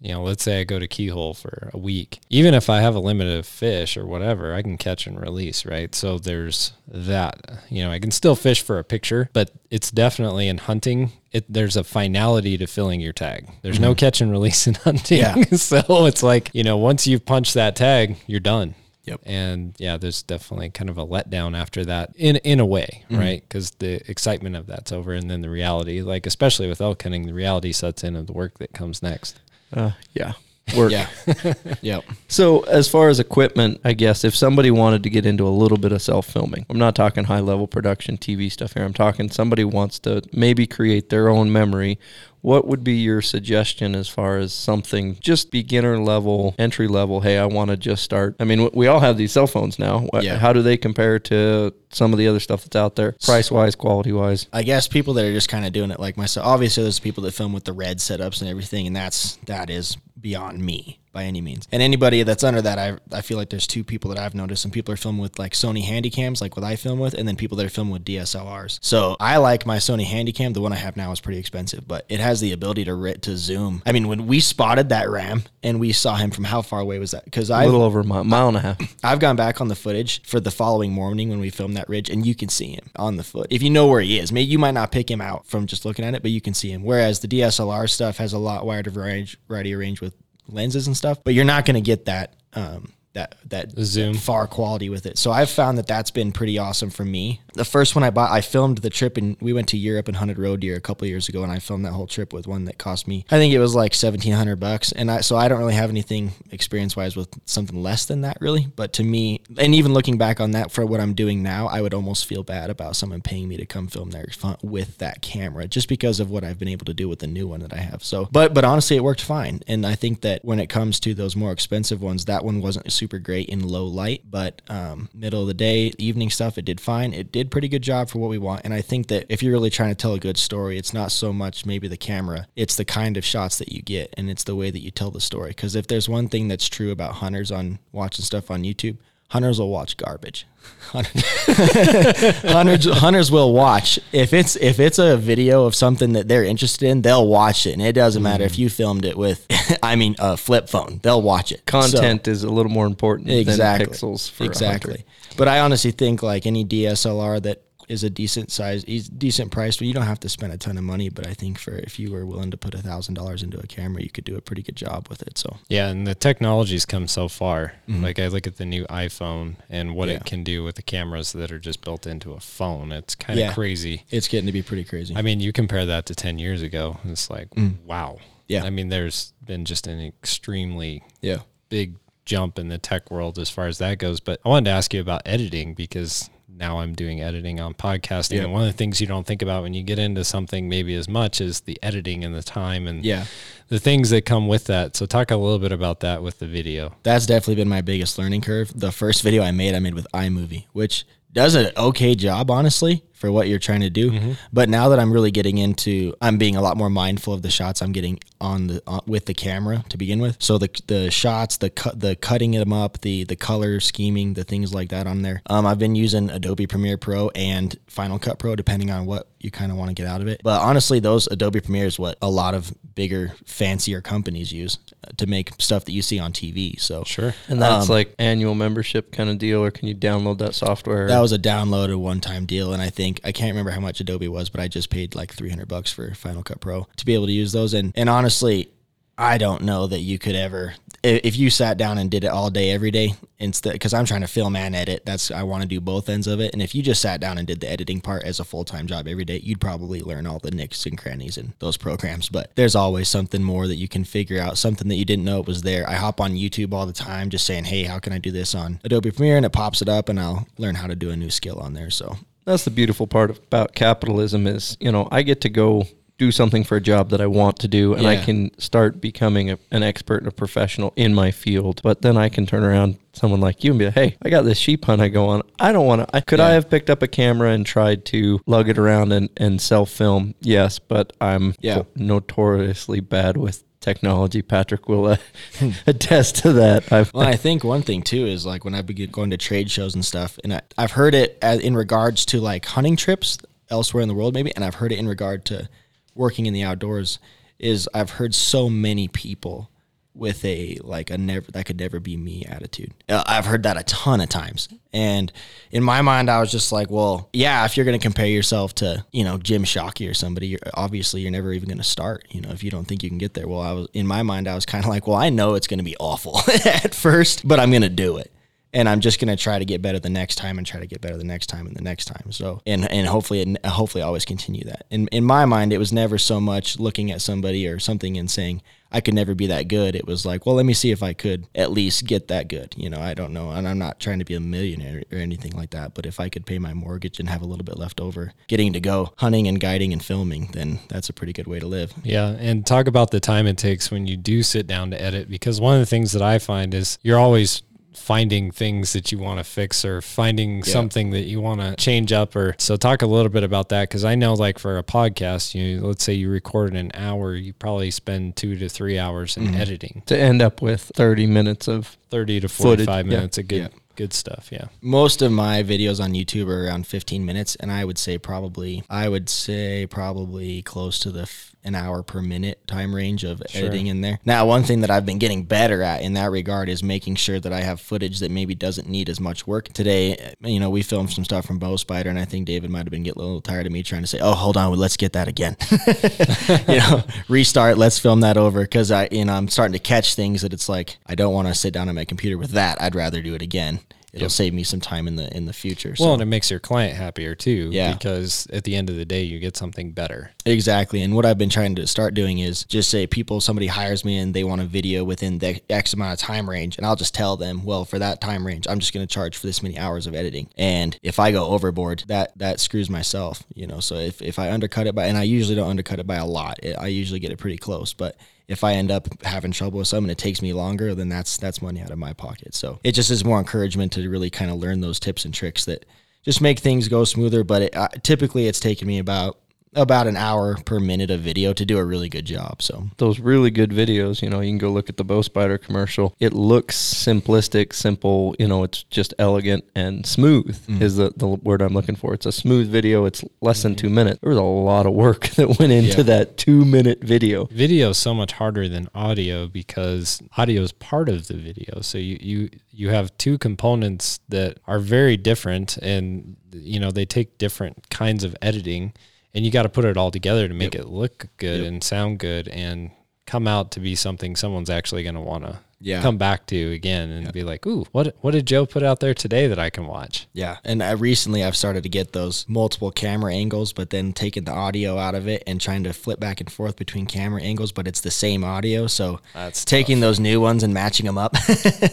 [0.00, 2.20] You know, let's say I go to Keyhole for a week.
[2.28, 5.64] Even if I have a limit of fish or whatever, I can catch and release,
[5.64, 5.94] right?
[5.94, 7.40] So there's that.
[7.70, 11.12] You know, I can still fish for a picture, but it's definitely in hunting.
[11.32, 13.48] It, there's a finality to filling your tag.
[13.62, 13.98] There's no mm-hmm.
[13.98, 15.18] catch and release in hunting.
[15.20, 15.42] Yeah.
[15.56, 18.74] so it's like, you know, once you've punched that tag, you're done.
[19.04, 19.20] Yep.
[19.24, 23.42] And yeah, there's definitely kind of a letdown after that in in a way, right?
[23.46, 27.26] Because the excitement of that's over, and then the reality, like especially with elk hunting,
[27.26, 29.40] the reality sets in of the work that comes next.
[29.72, 30.32] Uh, yeah.
[30.74, 30.92] Work.
[30.92, 31.08] Yeah.
[31.82, 32.04] yep.
[32.28, 35.76] So, as far as equipment, I guess if somebody wanted to get into a little
[35.76, 38.82] bit of self filming, I'm not talking high level production TV stuff here.
[38.82, 41.98] I'm talking somebody wants to maybe create their own memory.
[42.44, 47.22] What would be your suggestion as far as something just beginner level, entry level?
[47.22, 48.36] Hey, I want to just start.
[48.38, 50.06] I mean, we all have these cell phones now.
[50.20, 50.36] Yeah.
[50.36, 53.74] How do they compare to some of the other stuff that's out there, price wise,
[53.74, 54.46] quality wise?
[54.52, 56.46] I guess people that are just kind of doing it like myself.
[56.46, 59.96] Obviously, there's people that film with the red setups and everything, and that's that is
[60.20, 61.66] beyond me by any means.
[61.72, 64.60] And anybody that's under that, I I feel like there's two people that I've noticed.
[64.60, 67.36] Some people are filming with like Sony Handycams, like what I film with, and then
[67.36, 68.78] people that are filming with DSLRs.
[68.82, 70.52] So I like my Sony Handycam.
[70.52, 73.14] The one I have now is pretty expensive, but it has the ability to ri-
[73.14, 73.82] to zoom.
[73.86, 76.98] I mean, when we spotted that ram and we saw him from how far away
[76.98, 77.24] was that?
[77.24, 78.96] Because A I little over a mile, mile and a half.
[79.04, 82.10] I've gone back on the footage for the following morning when we filmed that ridge,
[82.10, 83.46] and you can see him on the foot.
[83.50, 85.84] If you know where he is, maybe you might not pick him out from just
[85.84, 86.82] looking at it, but you can see him.
[86.82, 90.14] Whereas the DSLR stuff has a lot wider range, variety of range with
[90.48, 92.34] lenses and stuff, but you're not going to get that.
[92.54, 94.14] Um, that that zoom.
[94.14, 95.18] far quality with it.
[95.18, 97.40] So I've found that that's been pretty awesome for me.
[97.54, 100.16] The first one I bought, I filmed the trip and we went to Europe and
[100.16, 102.64] hunted roe deer a couple years ago, and I filmed that whole trip with one
[102.64, 104.92] that cost me, I think it was like seventeen hundred bucks.
[104.92, 108.38] And I so I don't really have anything experience wise with something less than that
[108.40, 108.66] really.
[108.74, 111.80] But to me, and even looking back on that for what I'm doing now, I
[111.80, 115.22] would almost feel bad about someone paying me to come film their fun with that
[115.22, 117.72] camera just because of what I've been able to do with the new one that
[117.72, 118.02] I have.
[118.02, 119.60] So, but but honestly, it worked fine.
[119.68, 122.92] And I think that when it comes to those more expensive ones, that one wasn't
[122.92, 126.80] super great in low light, but um, middle of the day, evening stuff, it did
[126.80, 127.12] fine.
[127.12, 128.62] It did pretty good job for what we want.
[128.64, 131.12] And I think that if you're really trying to tell a good story, it's not
[131.12, 134.44] so much maybe the camera, it's the kind of shots that you get, and it's
[134.44, 135.50] the way that you tell the story.
[135.50, 138.98] Because if there's one thing that's true about hunters on watching stuff on YouTube.
[139.28, 140.46] Hunters will watch garbage.
[140.92, 146.88] hunters, hunters will watch if it's if it's a video of something that they're interested
[146.88, 148.58] in, they'll watch it, and it doesn't matter if mm.
[148.58, 149.46] you filmed it with,
[149.82, 151.00] I mean, a flip phone.
[151.02, 151.62] They'll watch it.
[151.68, 155.04] So- Content is a little more important exactly than pixels for exactly.
[155.36, 159.86] But I honestly think like any DSLR that is a decent size, decent price, but
[159.86, 161.08] you don't have to spend a ton of money.
[161.08, 163.66] But I think for if you were willing to put a thousand dollars into a
[163.66, 165.36] camera, you could do a pretty good job with it.
[165.38, 167.74] So Yeah, and the technology's come so far.
[167.88, 170.10] Like I look at the new iPhone and what Mm-hmm.
[170.10, 170.16] Yeah.
[170.16, 172.92] it can do with the cameras that are just built into a phone.
[172.92, 173.54] It's kind of Yeah.
[173.54, 174.04] crazy.
[174.10, 175.16] it's getting to be pretty crazy.
[175.16, 177.48] I mean, you compare that to 10 years ago, and it's like,
[177.86, 178.18] wow.
[178.18, 178.22] Mm.
[178.48, 178.64] Yeah.
[178.64, 181.38] I mean, there's been just an extremely yeah.
[181.70, 184.20] big jump in the tech world as far as that goes.
[184.20, 188.42] But I wanted to ask you about editing because now I'm doing editing on podcasting.
[188.42, 190.94] And one of the things you don't think about when you get into something maybe
[190.94, 193.24] as much is the editing and the time and Yeah.
[193.68, 194.94] the things that come with that.
[194.96, 196.94] So talk a little bit about that with the video.
[197.02, 198.72] That's definitely been my biggest learning curve.
[198.74, 203.02] The first video I made, I made with iMovie, which does an okay job, honestly,
[203.24, 204.36] for what you're trying to do.
[204.52, 207.50] But now that I'm really getting into, I'm being a lot more mindful of the
[207.50, 210.36] shots I'm getting on the on, with the camera to begin with.
[210.42, 214.44] So the the shots, the cut, the cutting them up, the the color scheming, the
[214.44, 215.40] things like that on there.
[215.46, 219.50] Um, I've been using Adobe Premiere Pro and Final Cut Pro, depending on what you
[219.50, 220.40] kind of want to get out of it.
[220.42, 225.10] But honestly, those Adobe Premiere is what a lot of bigger, fancier companies use uh,
[225.18, 226.78] to make stuff that you see on TV.
[226.80, 227.34] So Sure.
[227.48, 231.08] And that's Um, like annual membership kind of deal, or can you download that software?
[231.08, 234.00] That was a downloaded one time deal, and I think I can't remember how much
[234.00, 237.06] Adobe was, but I just paid like three hundred bucks for Final Cut Pro to
[237.06, 237.74] be able to use those.
[237.74, 238.70] And and honestly,
[239.16, 240.74] I don't know that you could ever
[241.04, 244.22] if you sat down and did it all day every day instead because I'm trying
[244.22, 245.04] to film and edit.
[245.04, 246.52] That's I want to do both ends of it.
[246.54, 248.86] And if you just sat down and did the editing part as a full time
[248.86, 252.28] job every day, you'd probably learn all the nicks and crannies in those programs.
[252.28, 255.42] But there's always something more that you can figure out, something that you didn't know
[255.42, 255.88] was there.
[255.88, 258.54] I hop on YouTube all the time, just saying, "Hey, how can I do this
[258.54, 261.16] on Adobe Premiere?" and it pops it up, and I'll learn how to do a
[261.16, 261.90] new skill on there.
[261.90, 266.30] So That's the beautiful part about capitalism is, you know, I get to go do
[266.30, 269.58] something for a job that I want to do and I can start becoming a,
[269.72, 271.80] an expert and a professional in my field.
[271.82, 274.42] But then I can turn around someone like you and be like, "Hey, I got
[274.42, 275.42] this sheep hunt I go on.
[275.58, 278.40] I don't want to I could I have picked up a camera and tried to
[278.46, 280.34] lug it around and and self-film?
[280.40, 281.82] Yes, but I'm Yeah.
[281.96, 284.42] notoriously bad with technology.
[284.42, 285.16] Patrick will uh,
[285.86, 286.92] attest to that.
[286.92, 289.70] I've Well, I think one thing too is like when I begin going to trade
[289.70, 293.38] shows and stuff, and I, I've heard it as, in regards to like hunting trips
[293.70, 295.68] elsewhere in the world, maybe, and I've heard it in regard to
[296.14, 297.18] working in the outdoors.
[297.60, 299.70] Is I've heard so many people
[300.14, 302.92] with a like a never that could never be me attitude.
[303.08, 304.68] Uh, I've heard that a ton of times.
[304.92, 305.32] And
[305.72, 308.74] in my mind I was just like, well, yeah, if you're going to compare yourself
[308.76, 312.26] to, you know, Jim Shockey or somebody, you're, obviously you're never even going to start,
[312.30, 313.48] you know, if you don't think you can get there.
[313.48, 315.66] Well, I was in my mind I was kind of like, well, I know it's
[315.66, 318.30] going to be awful at first, but I'm going to do it
[318.74, 321.00] and I'm just gonna try to get better the next time and try to get
[321.00, 322.32] better the next time and the next time.
[322.32, 324.84] So and and hopefully and hopefully always continue that.
[324.90, 328.30] In in my mind, it was never so much looking at somebody or something and
[328.30, 328.62] saying
[328.94, 329.96] I could never be that good.
[329.96, 332.74] It was like, well, let me see if I could at least get that good.
[332.76, 335.52] You know, I don't know, and I'm not trying to be a millionaire or anything
[335.52, 335.94] like that.
[335.94, 338.72] But if I could pay my mortgage and have a little bit left over, getting
[338.72, 341.92] to go hunting and guiding and filming, then that's a pretty good way to live.
[342.04, 345.28] Yeah, and talk about the time it takes when you do sit down to edit
[345.28, 347.62] because one of the things that I find is you're always
[347.94, 350.64] finding things that you want to fix or finding yeah.
[350.64, 353.88] something that you want to change up or so talk a little bit about that
[353.88, 357.52] because i know like for a podcast you let's say you record an hour you
[357.52, 359.56] probably spend two to three hours in mm-hmm.
[359.56, 363.06] editing to end up with 30 minutes of 30 to 45 footage.
[363.06, 363.42] minutes yeah.
[363.42, 363.68] of good yeah.
[363.96, 367.84] good stuff yeah most of my videos on youtube are around 15 minutes and i
[367.84, 372.64] would say probably i would say probably close to the f- an hour per minute
[372.66, 373.66] time range of sure.
[373.66, 374.18] editing in there.
[374.24, 377.40] Now, one thing that I've been getting better at in that regard is making sure
[377.40, 379.68] that I have footage that maybe doesn't need as much work.
[379.68, 382.80] Today, you know, we filmed some stuff from Bow Spider, and I think David might
[382.80, 384.96] have been getting a little tired of me trying to say, "Oh, hold on, let's
[384.96, 385.56] get that again."
[386.68, 390.14] you know, restart, let's film that over because I, you know, I'm starting to catch
[390.14, 392.80] things that it's like I don't want to sit down on my computer with that.
[392.80, 393.80] I'd rather do it again
[394.14, 394.30] it'll yep.
[394.30, 395.96] save me some time in the in the future.
[395.96, 396.04] So.
[396.04, 397.68] Well, and it makes your client happier too.
[397.72, 397.92] Yeah.
[397.92, 400.30] Because at the end of the day, you get something better.
[400.46, 401.02] Exactly.
[401.02, 404.16] And what I've been trying to start doing is just say people somebody hires me
[404.18, 407.14] and they want a video within the X amount of time range, and I'll just
[407.14, 409.78] tell them, well, for that time range, I'm just going to charge for this many
[409.78, 410.48] hours of editing.
[410.56, 413.42] And if I go overboard, that that screws myself.
[413.54, 413.80] You know.
[413.80, 416.26] So if if I undercut it by, and I usually don't undercut it by a
[416.26, 418.16] lot, I usually get it pretty close, but
[418.48, 421.62] if I end up having trouble with something, it takes me longer, then that's that's
[421.62, 422.54] money out of my pocket.
[422.54, 425.64] So it just is more encouragement to really kind of learn those tips and tricks
[425.64, 425.86] that
[426.22, 427.44] just make things go smoother.
[427.44, 429.38] But it, uh, typically, it's taken me about
[429.74, 432.62] about an hour per minute of video to do a really good job.
[432.62, 435.58] So those really good videos, you know, you can go look at the Bow Spider
[435.58, 436.14] commercial.
[436.20, 438.34] It looks simplistic, simple.
[438.38, 440.82] You know, it's just elegant and smooth mm-hmm.
[440.82, 442.14] is the, the word I'm looking for.
[442.14, 443.04] It's a smooth video.
[443.04, 444.20] It's less than two minutes.
[444.20, 446.02] There was a lot of work that went into yeah.
[446.04, 447.46] that two minute video.
[447.46, 451.80] Video is so much harder than audio because audio is part of the video.
[451.80, 457.04] So you you you have two components that are very different and you know they
[457.04, 458.92] take different kinds of editing
[459.34, 460.84] and you got to put it all together to make yep.
[460.84, 461.68] it look good yep.
[461.68, 462.90] and sound good and
[463.26, 466.02] come out to be something someone's actually going to want to yeah.
[466.02, 467.30] come back to again and yeah.
[467.30, 470.26] be like, "Ooh, what what did Joe put out there today that I can watch?"
[470.32, 474.44] Yeah, and I, recently I've started to get those multiple camera angles, but then taking
[474.44, 477.70] the audio out of it and trying to flip back and forth between camera angles,
[477.70, 478.86] but it's the same audio.
[478.86, 480.02] So that's taking tough.
[480.02, 481.32] those new ones and matching them up.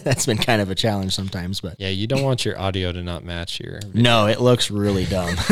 [0.04, 3.04] that's been kind of a challenge sometimes, but yeah, you don't want your audio to
[3.04, 3.82] not match your.
[3.82, 4.02] Video.
[4.02, 5.36] No, it looks really dumb.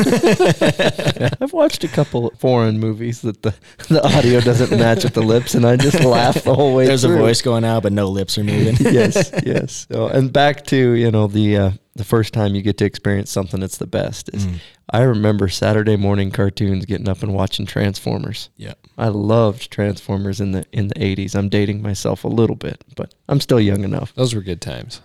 [1.40, 3.54] I've watched a couple foreign movies that the
[3.88, 6.86] the audio doesn't match with the lips, and I just laugh the whole way.
[6.86, 7.16] There's through.
[7.16, 8.76] a voice going out, but no lips lips are moving.
[8.92, 9.86] yes, yes.
[9.90, 13.30] So, and back to you know the uh, the first time you get to experience
[13.30, 14.46] something that's the best is.
[14.46, 14.58] Mm.
[14.92, 18.50] I remember Saturday morning cartoons, getting up and watching Transformers.
[18.56, 21.34] Yeah, I loved Transformers in the in the eighties.
[21.34, 24.14] I'm dating myself a little bit, but I'm still young enough.
[24.14, 25.00] Those were good times.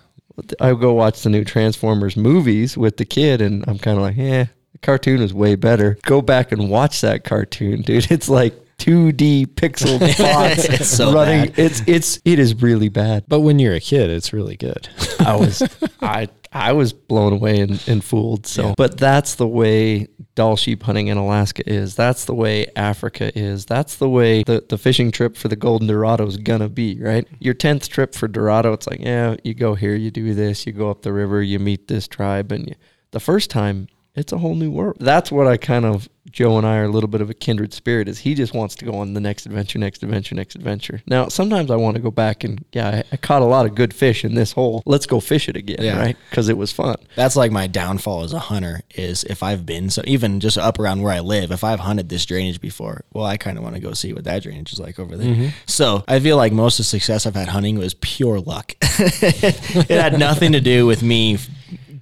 [0.60, 4.18] I go watch the new Transformers movies with the kid, and I'm kind of like,
[4.18, 5.98] yeah, the cartoon is way better.
[6.04, 8.08] Go back and watch that cartoon, dude.
[8.12, 11.48] It's like 2D pixel fonts it's so running.
[11.48, 11.60] Bad.
[11.60, 13.26] It's it's it is really bad.
[13.28, 14.90] But when you're a kid, it's really good.
[15.20, 15.64] I was
[16.02, 18.48] I I was blown away and, and fooled.
[18.48, 18.74] So, yeah.
[18.78, 21.96] but that's the way Dall sheep hunting in Alaska is.
[21.96, 23.66] That's the way Africa is.
[23.66, 27.00] That's the way the, the fishing trip for the golden Dorado is gonna be.
[27.02, 30.66] Right, your tenth trip for Dorado, it's like yeah, you go here, you do this,
[30.66, 32.76] you go up the river, you meet this tribe, and you,
[33.12, 34.98] the first time it's a whole new world.
[35.00, 37.74] That's what I kind of Joe and I are a little bit of a kindred
[37.74, 41.02] spirit is he just wants to go on the next adventure, next adventure, next adventure.
[41.06, 43.76] Now, sometimes I want to go back and yeah, I, I caught a lot of
[43.76, 44.82] good fish in this hole.
[44.86, 45.98] Let's go fish it again, yeah.
[45.98, 46.18] right?
[46.30, 46.98] Because it was fun.
[47.16, 50.80] That's like my downfall as a hunter is if I've been so even just up
[50.80, 53.76] around where I live, if I've hunted this drainage before, well, I kind of want
[53.76, 55.34] to go see what that drainage is like over there.
[55.34, 55.48] Mm-hmm.
[55.68, 58.74] So I feel like most of the success I've had hunting was pure luck.
[58.82, 61.38] it had nothing to do with me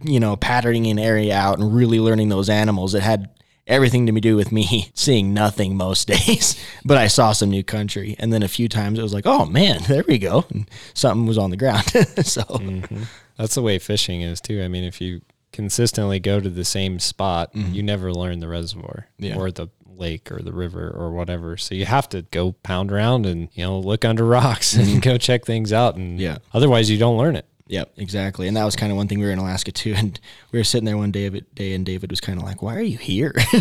[0.04, 2.94] you know, patterning an area out and really learning those animals.
[2.94, 3.30] It had
[3.66, 8.16] everything to do with me seeing nothing most days, but I saw some new country.
[8.20, 10.46] And then a few times it was like, oh man, there we go.
[10.50, 11.86] And something was on the ground.
[11.86, 13.04] so mm-hmm.
[13.38, 14.62] that's the way fishing is too.
[14.62, 17.74] I mean, if you consistently go to the same spot, mm-hmm.
[17.74, 19.38] you never learn the reservoir yeah.
[19.38, 21.56] or the lake or the river or whatever.
[21.58, 25.18] So you have to go pound around and you know look under rocks and go
[25.18, 25.96] check things out.
[25.96, 26.40] And Yeah.
[26.54, 27.46] otherwise you don't learn it.
[27.68, 28.48] Yep, exactly.
[28.48, 29.94] And that was kind of one thing we were in Alaska too.
[30.04, 30.20] And
[30.52, 32.82] we were sitting there one day, day and David was kind of like, "Why are
[32.82, 33.34] you here?"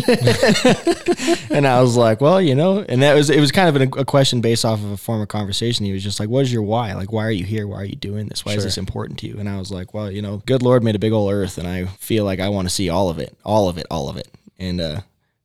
[1.49, 3.91] and I was like, "Well, you know." And that was it was kind of an,
[3.97, 5.85] a question based off of a former conversation.
[5.85, 6.93] He was just like, "What is your why?
[6.93, 7.67] Like, why are you here?
[7.67, 8.43] Why are you doing this?
[8.43, 10.83] Why is this important to you?" And I was like, "Well, you know, good Lord
[10.83, 13.19] made a big old earth, and I feel like I want to see all of
[13.19, 14.27] it, all of it, all of it."
[14.59, 15.01] And uh,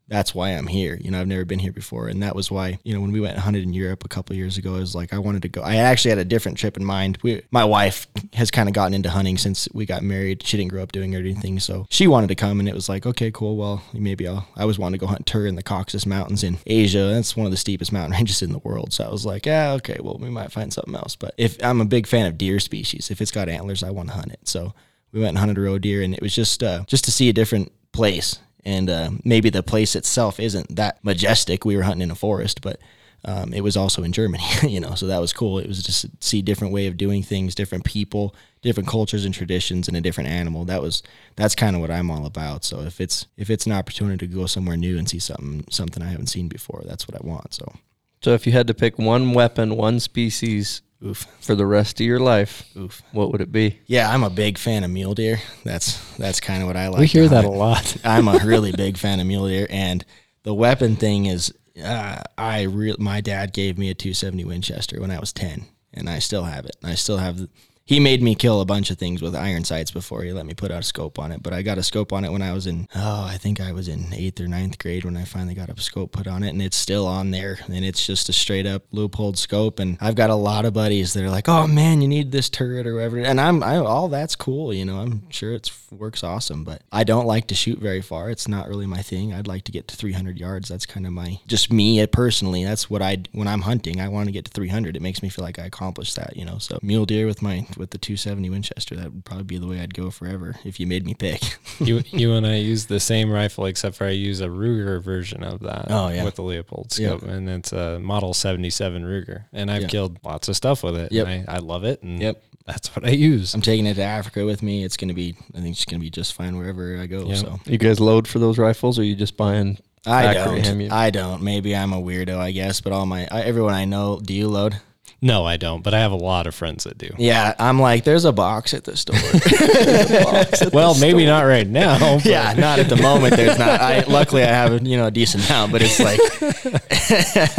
[0.09, 0.99] that's why I'm here.
[1.01, 3.21] You know, I've never been here before, and that was why you know when we
[3.21, 5.49] went and hunted in Europe a couple years ago, I was like I wanted to
[5.49, 5.61] go.
[5.63, 7.19] I actually had a different trip in mind.
[7.23, 10.43] We, my wife has kind of gotten into hunting since we got married.
[10.43, 12.89] She didn't grow up doing or anything, so she wanted to come, and it was
[12.89, 13.57] like okay, cool.
[13.57, 14.49] Well, maybe I'll.
[14.57, 17.11] I always wanted to go hunt tur in the Caucasus Mountains in Asia.
[17.13, 18.93] That's one of the steepest mountain ranges in the world.
[18.93, 21.17] So I was like, yeah, okay, well we might find something else.
[21.17, 24.09] But if I'm a big fan of deer species, if it's got antlers, I want
[24.09, 24.49] to hunt it.
[24.49, 24.73] So
[25.13, 27.29] we went and hunted a roe deer, and it was just uh, just to see
[27.29, 28.39] a different place.
[28.69, 31.65] And uh, maybe the place itself isn't that majestic.
[31.65, 32.79] We were hunting in a forest, but
[33.25, 35.59] um, it was also in Germany, you know, so that was cool.
[35.59, 39.89] It was just see different way of doing things, different people, different cultures and traditions,
[39.89, 40.67] and a different animal.
[40.67, 41.03] That was
[41.35, 42.63] that's kind of what I'm all about.
[42.63, 46.03] So if it's if it's an opportunity to go somewhere new and see something something
[46.03, 47.55] I haven't seen before, that's what I want.
[47.55, 47.73] So
[48.21, 52.07] So if you had to pick one weapon, one species oof, for the rest of
[52.07, 53.03] your life, oof.
[53.13, 53.79] what would it be?
[53.87, 55.39] Yeah, I'm a big fan of mule deer.
[55.65, 57.01] That's that's kind of what I like.
[57.01, 57.97] we hear that a lot.
[58.05, 60.05] I'm a really big fan of mule deer, and
[60.43, 65.11] the weapon thing is, uh, I re- my dad gave me a 270 Winchester when
[65.11, 66.77] I was 10, and I still have it.
[66.83, 67.49] I still have.
[67.89, 70.53] He made me kill a bunch of things with iron sights before he let me
[70.53, 71.43] put out a scope on it.
[71.43, 73.73] But I got a scope on it when I was in, oh, I think I
[73.73, 76.51] was in eighth or ninth grade when I finally got a scope put on it,
[76.51, 77.59] and it's still on there.
[77.67, 79.79] And it's just a straight up Leupold scope.
[79.79, 82.51] And I've got a lot of buddies that are like, oh man, you need this
[82.51, 83.21] turret or whatever.
[83.21, 84.99] And I'm, I, all that's cool, you know.
[84.99, 88.29] I'm sure it works awesome, but I don't like to shoot very far.
[88.29, 89.33] It's not really my thing.
[89.33, 90.69] I'd like to get to 300 yards.
[90.69, 92.65] That's kind of my, just me uh, personally.
[92.65, 94.95] That's what I, when I'm hunting, I want to get to 300.
[94.95, 96.59] It makes me feel like I accomplished that, you know.
[96.59, 99.81] So mule deer with my with the 270 Winchester, that would probably be the way
[99.81, 101.41] I'd go forever if you made me pick.
[101.81, 105.43] you you and I use the same rifle except for I use a Ruger version
[105.43, 105.87] of that.
[105.91, 106.25] Oh, yeah.
[106.25, 107.09] with the Leupold Yeah.
[107.09, 109.89] scope, and it's a Model seventy seven Ruger, and I've Yeah.
[109.89, 111.13] killed lots of stuff with it.
[111.13, 111.27] Yep.
[111.27, 112.43] and I, I love it, and Yep.
[112.67, 113.55] that's what I use.
[113.55, 114.85] I'm taking it to Africa with me.
[114.85, 117.27] It's gonna be, I think it's gonna be just fine wherever I go.
[117.27, 117.35] Yeah.
[117.37, 119.79] So You guys load for those rifles, or you just buying?
[120.07, 120.91] I don't.
[120.93, 121.43] I don't.
[121.43, 122.81] Maybe I'm a weirdo, I guess.
[122.81, 124.81] But all my I, everyone I know, do you load?
[125.21, 127.11] No, I don't, but I have a lot of friends that do.
[127.19, 129.17] Yeah, I'm like, there's a box at the store.
[129.19, 131.35] At the Well, maybe store.
[131.35, 132.19] not right now.
[132.25, 133.35] Yeah, not at the moment.
[133.35, 133.81] There's not.
[133.81, 136.21] I luckily I have you know a decent amount, but it's like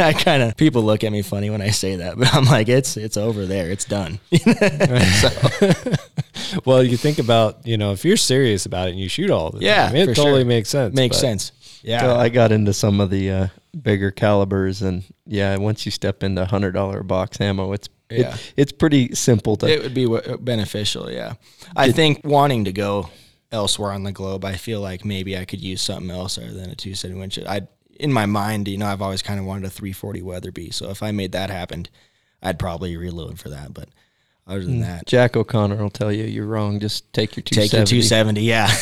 [0.00, 2.68] I kind of people look at me funny when I say that, but I'm like
[2.68, 3.70] it's it's over there.
[3.70, 4.20] It's done.
[6.64, 9.50] Well, you think about you know if you're serious about it and you shoot all
[9.50, 10.44] the Yeah, time, it totally sure.
[10.46, 10.94] makes sense.
[10.94, 11.52] Makes sense.
[11.82, 12.00] Yeah.
[12.00, 13.46] So I got into some of the uh,
[13.80, 18.72] bigger calibers, and yeah, once you step into hundred dollar box ammo, it's it- it's
[18.72, 19.66] pretty simple to.
[19.72, 21.10] it would be w- beneficial.
[21.10, 21.34] Yeah,
[21.76, 23.08] I think wanting to go
[23.52, 26.70] elsewhere on the globe, I feel like maybe I could use something else other than
[26.70, 27.48] a 270 Winchester.
[27.50, 27.62] I
[27.98, 30.70] in my mind, you know, I've always kind of wanted a 340 Weatherby.
[30.70, 31.86] So if I made that happen,
[32.42, 33.74] I'd probably reload for that.
[33.74, 33.90] But
[34.50, 36.80] other than that, Jack O'Connor will tell you you're wrong.
[36.80, 38.42] Just take your two take your 270.
[38.42, 38.66] Yeah,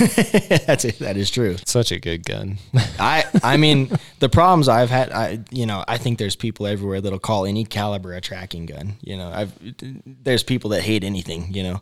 [0.66, 0.98] that's it.
[0.98, 1.57] That is true.
[1.64, 2.59] Such a good gun.
[2.98, 7.00] I I mean the problems I've had I you know I think there's people everywhere
[7.00, 9.52] that'll call any caliber a tracking gun you know I've
[10.24, 11.81] there's people that hate anything you know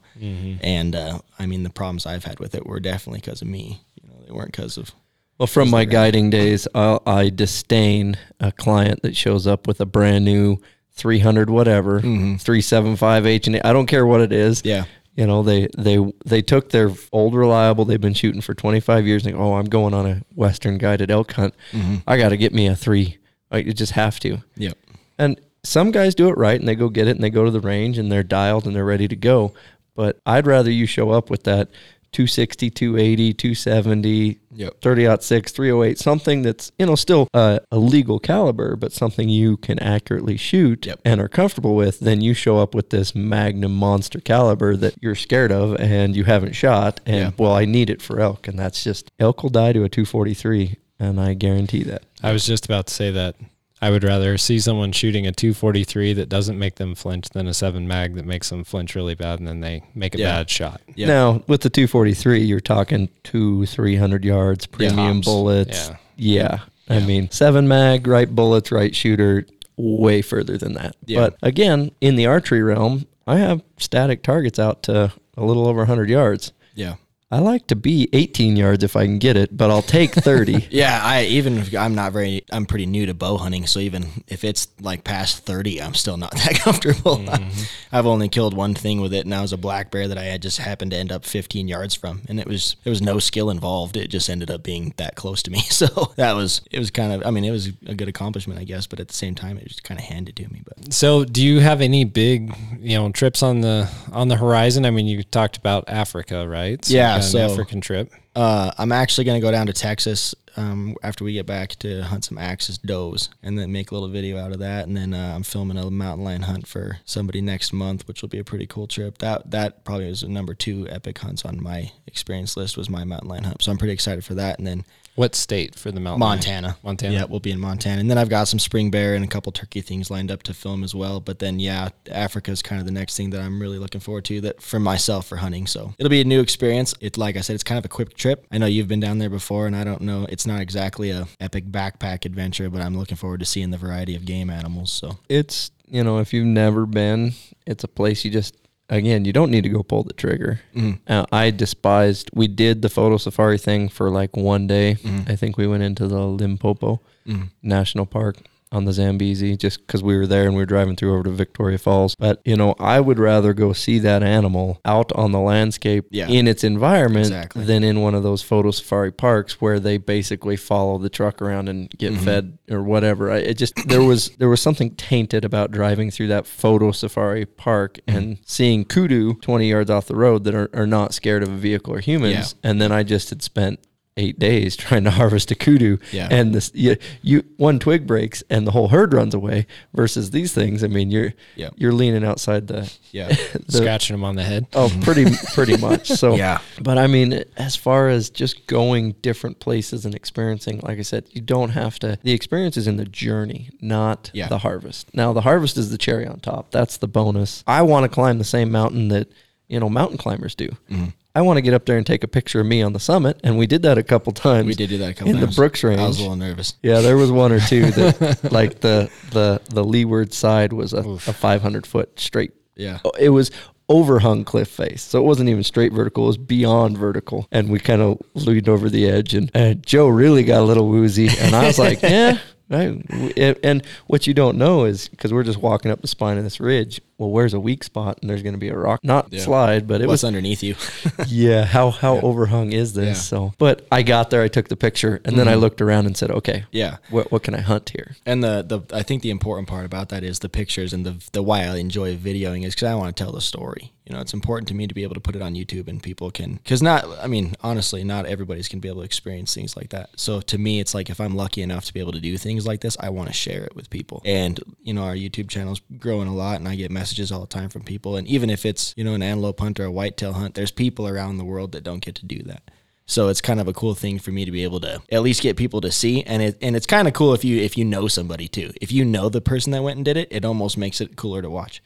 [0.62, 3.80] and uh, I mean the problems I've had with it were definitely because of me
[4.02, 4.92] you know they weren't because of
[5.38, 9.86] Well, from my guiding days, I, I disdain a client that shows up with a
[9.86, 10.58] brand new
[10.96, 12.36] 300 whatever, mm-hmm.
[12.36, 13.60] 375 H and.
[13.64, 14.62] I don't care what it is.
[14.64, 14.84] Yeah.
[15.14, 19.24] You know, they they they took their old reliable they've been shooting for 25 years
[19.24, 21.54] and they go, "Oh, I'm going on a western guided elk hunt.
[21.72, 21.96] Mm-hmm.
[22.06, 23.16] I got to get me a 3."
[23.50, 24.42] I you just have to.
[24.56, 24.76] yep
[25.18, 27.50] And some guys do it right and they go get it and they go to
[27.50, 29.54] the range and they're dialed and they're ready to go.
[29.94, 31.70] But I'd rather you show up with that
[32.12, 34.80] 260, 280, 270, Yep.
[34.80, 39.28] 30 out 6, 308, something that's, you know, still uh, a legal caliber, but something
[39.28, 41.00] you can accurately shoot Yep.
[41.04, 42.00] and are comfortable with.
[42.00, 46.24] Then you show up with this magnum monster caliber that you're scared of and you
[46.24, 47.00] haven't shot.
[47.04, 47.30] And, Yeah.
[47.38, 48.48] well, I need it for elk.
[48.48, 50.76] And that's just, elk will die to a 243.
[50.98, 52.04] And I guarantee that.
[52.22, 53.34] I was just about to say that
[53.82, 57.52] I would rather see someone shooting a 243 that doesn't make them flinch than a
[57.52, 60.36] 7 mag that makes them flinch really bad and then they make a Yeah.
[60.36, 60.80] bad shot.
[60.94, 61.08] Yep.
[61.08, 65.26] Now with the 243, you're talking two, three hundred yards, premium Tops.
[65.26, 65.88] bullets.
[66.16, 66.58] Yeah.
[66.88, 66.96] Yeah.
[66.96, 69.44] I mean, seven mag, right bullets, right shooter,
[69.76, 70.96] way further than that.
[71.04, 71.20] Yeah.
[71.20, 75.84] But again, in the archery realm, I have static targets out to a little over
[75.84, 76.52] hundred yards.
[76.74, 76.94] yeah
[77.28, 80.68] I like to be 18 yards if I can get it, but I'll take 30.
[80.76, 84.06] Yeah, I even if I'm not very I'm pretty new to bow hunting, so even
[84.28, 87.16] if it's like past 30, I'm still not that comfortable.
[87.16, 87.85] Mm-hmm.
[87.92, 90.24] I've only killed one thing with it and that was a black bear that I
[90.24, 93.18] had just happened to end up 15 yards from and it was there was no
[93.18, 93.96] skill involved.
[93.96, 95.60] It just ended up being that close to me.
[95.76, 95.86] So
[96.16, 98.86] that was it was kind of I mean, it was a good accomplishment, I guess,
[98.86, 101.44] but at the same time it was kind of handed to me, but So, do
[101.44, 104.86] you have any big, you know, trips on the on the horizon?
[104.86, 106.82] I mean, you talked about Africa, right?
[106.84, 108.10] So Yeah, so- African trip.
[108.36, 112.02] Uh, I'm actually going to go down to Texas um, after we get back to
[112.02, 114.86] hunt some axis does and then make a little video out of that.
[114.86, 118.28] And then uh, I'm filming a mountain lion hunt for somebody next month, which will
[118.28, 119.18] be a pretty cool trip.
[119.18, 123.04] That that probably was the number two epic hunts on my experience list was my
[123.04, 123.62] mountain lion hunt.
[123.62, 124.58] So I'm pretty excited for that.
[124.58, 124.84] And then
[125.16, 126.20] What state for the mountain?
[126.20, 126.36] lion?
[126.36, 126.76] Montana.
[126.82, 127.14] Montana.
[127.14, 128.00] Yeah, we'll be in Montana.
[128.00, 130.54] And then I've got some spring bear and a couple turkey things lined up to
[130.54, 131.20] film as well.
[131.20, 134.26] But then, yeah, Africa is kind of the next thing that I'm really looking forward
[134.26, 135.66] to that for myself for hunting.
[135.66, 136.94] So it'll be a new experience.
[137.00, 138.46] It, like I said, it's kind of a quick trip.
[138.52, 141.26] I know you've been down there before, and I don't know, it's not exactly a
[141.40, 144.92] epic backpack adventure, but I'm looking forward to seeing the variety of game animals.
[144.92, 147.32] So it's, you know, if you've never been,
[147.66, 148.54] it's a place you just,
[148.88, 150.60] again, you don't need to go pull the trigger.
[150.74, 151.00] Mm.
[151.06, 154.94] Uh, I despised, we did the photo safari thing for like one day.
[155.02, 155.30] Mm.
[155.30, 157.50] I think we went into the Limpopo mm.
[157.62, 158.38] National Park
[158.72, 161.30] on the Zambezi just because we were there and we were driving through over to
[161.30, 162.14] Victoria Falls.
[162.16, 166.28] But, you know, I would rather go see that animal out on the landscape Yeah.
[166.28, 167.64] in its environment Exactly.
[167.64, 171.68] than in one of those photo safari parks where they basically follow the truck around
[171.68, 172.24] and get Mm-hmm.
[172.24, 173.30] fed or whatever.
[173.30, 177.46] I, it just there was there was something tainted about driving through that photo safari
[177.46, 178.18] park Mm-hmm.
[178.18, 181.56] and seeing kudu 20 yards off the road that are, are not scared of a
[181.56, 182.54] vehicle or humans.
[182.64, 183.78] And then I just had spent
[184.16, 186.28] eight days trying to harvest a kudu Yeah.
[186.30, 190.54] and this you, you one twig breaks and the whole herd runs away versus these
[190.54, 191.70] things i mean you're Yeah.
[191.76, 193.28] you're leaning outside the yeah,
[193.66, 194.66] the, Scratching them on the head.
[194.74, 196.08] Oh, pretty pretty much.
[196.08, 196.58] So Yeah.
[196.82, 201.24] But I mean, as far as just going different places and experiencing, like I said,
[201.30, 202.18] you don't have to.
[202.22, 204.48] The experience is in the journey, not Yeah.
[204.48, 205.14] the harvest.
[205.14, 206.70] Now, the harvest is the cherry on top.
[206.72, 207.64] That's the bonus.
[207.66, 209.28] I want to climb the same mountain that
[209.68, 210.68] you know mountain climbers do.
[210.90, 211.06] Mm-hmm.
[211.36, 213.38] I want to get up there and take a picture of me on the summit,
[213.44, 214.66] and we did that a couple times.
[214.66, 215.54] we did do that a couple in times.
[215.54, 216.00] the Brooks Range.
[216.00, 216.74] I was a little nervous.
[216.82, 220.98] Yeah, there was one or two that, like the the the leeward side was a,
[221.00, 222.52] a 500 foot straight.
[222.74, 223.00] Yeah.
[223.04, 223.50] Oh, it was
[223.88, 227.78] overhung cliff face, so it wasn't even straight vertical; it was beyond vertical, and we
[227.80, 231.54] kind of leaned over the edge, and, and Joe really got a little woozy, and
[231.54, 232.38] I was like, yeah.
[232.68, 233.00] Right.
[233.36, 236.42] And- And what you don't know is because we're just walking up the spine of
[236.42, 237.00] this ridge.
[237.18, 238.18] Well, where's a weak spot?
[238.20, 239.40] And there's going to be a rock, not Yeah.
[239.40, 240.74] slide, but it What's was underneath you?
[241.26, 243.12] yeah how how overhung is this Yeah.
[243.14, 245.60] so but i got there i took the picture and then i mm-hmm.
[245.60, 246.96] looked around and said okay yeah.
[247.10, 250.08] what, what can i hunt here And the, the I think the important part about
[250.10, 253.16] that is the pictures and the the why I enjoy videoing is because I want
[253.16, 253.92] to tell the story.
[254.06, 256.00] You know, it's important to me to be able to put it on YouTube and
[256.02, 259.52] people can because not I mean honestly not everybody's going to be able to experience
[259.54, 260.10] things like that.
[260.16, 262.66] So to me, it's like if I'm lucky enough to be able to do things
[262.66, 264.22] like this, I want to share it with people.
[264.24, 267.46] And you know, our YouTube channel's growing a lot, and I get messages all the
[267.46, 268.16] time from people.
[268.16, 271.06] And even if it's you know an antelope hunt or a whitetail hunt, there's people
[271.08, 272.62] around the world that don't get to do that.
[273.08, 275.40] So it's kind of a cool thing for me to be able to at least
[275.40, 277.84] get people to see, and it and it's kind of cool if you if you
[277.84, 278.72] know somebody too.
[278.80, 281.40] If you know the person that went and did it, it almost makes it cooler
[281.42, 281.80] to watch.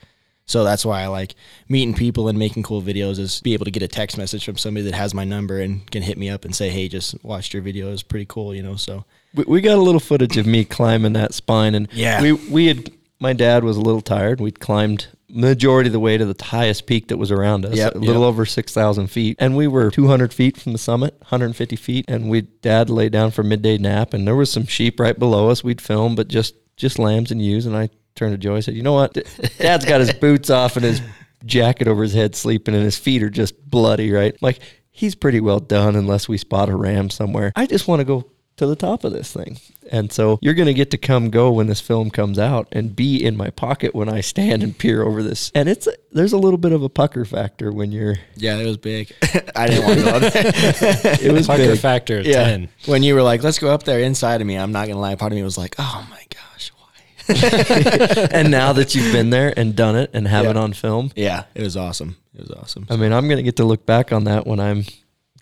[0.47, 1.37] So that's why I like
[1.69, 3.19] meeting people and making cool videos.
[3.21, 5.89] Is be able to get a text message from somebody that has my number and
[5.91, 7.93] can hit me up and say, "Hey, just watched your video.
[7.93, 8.77] It's pretty cool," you know.
[8.77, 9.05] So
[9.35, 12.21] we, we got a little footage of me climbing that spine and Yeah.
[12.23, 12.91] we we had
[13.21, 14.41] my dad was a little tired.
[14.41, 17.95] We'd climbed majority of the way to the highest peak that was around us Yep,
[17.95, 18.29] a little yep.
[18.29, 19.37] over 6000 feet.
[19.39, 23.31] And we were 200 feet from the summit 150 feet and we dad laid down
[23.31, 26.55] for midday nap and there was some sheep right below us we'd film but just
[26.77, 27.67] just lambs and ewes.
[27.67, 29.13] And i turned to Joe and said you know what?
[29.59, 31.01] Dad's got his boots off and his
[31.45, 34.41] jacket over his head sleeping and his feet are just bloody right?
[34.43, 34.59] Like
[34.91, 37.53] he's pretty well done unless we spot a ram somewhere.
[37.55, 38.31] I just want to go
[38.61, 39.59] to the top of this thing.
[39.91, 42.95] And so you're going to get to come go when this film comes out and
[42.95, 45.51] be in my pocket when I stand and peer over this.
[45.55, 48.77] And it's there's a little bit of a pucker factor when you're yeah, it was
[48.77, 49.13] big.
[49.57, 50.43] I didn't want to go up there.
[51.29, 51.79] it was Pucker big.
[51.81, 52.69] factor of yeah, 10.
[52.87, 55.17] when you were like, "Let's go up there," inside of me, I'm not gonna lie.
[55.17, 59.53] Part of me was like, "Oh my gosh, why?" and now that you've been there
[59.57, 60.51] and done it and have Yeah.
[60.51, 62.17] it on film, Yeah, it was awesome.
[62.35, 62.87] It was awesome.
[62.91, 64.85] I mean, I'm going to get to look back on that when I'm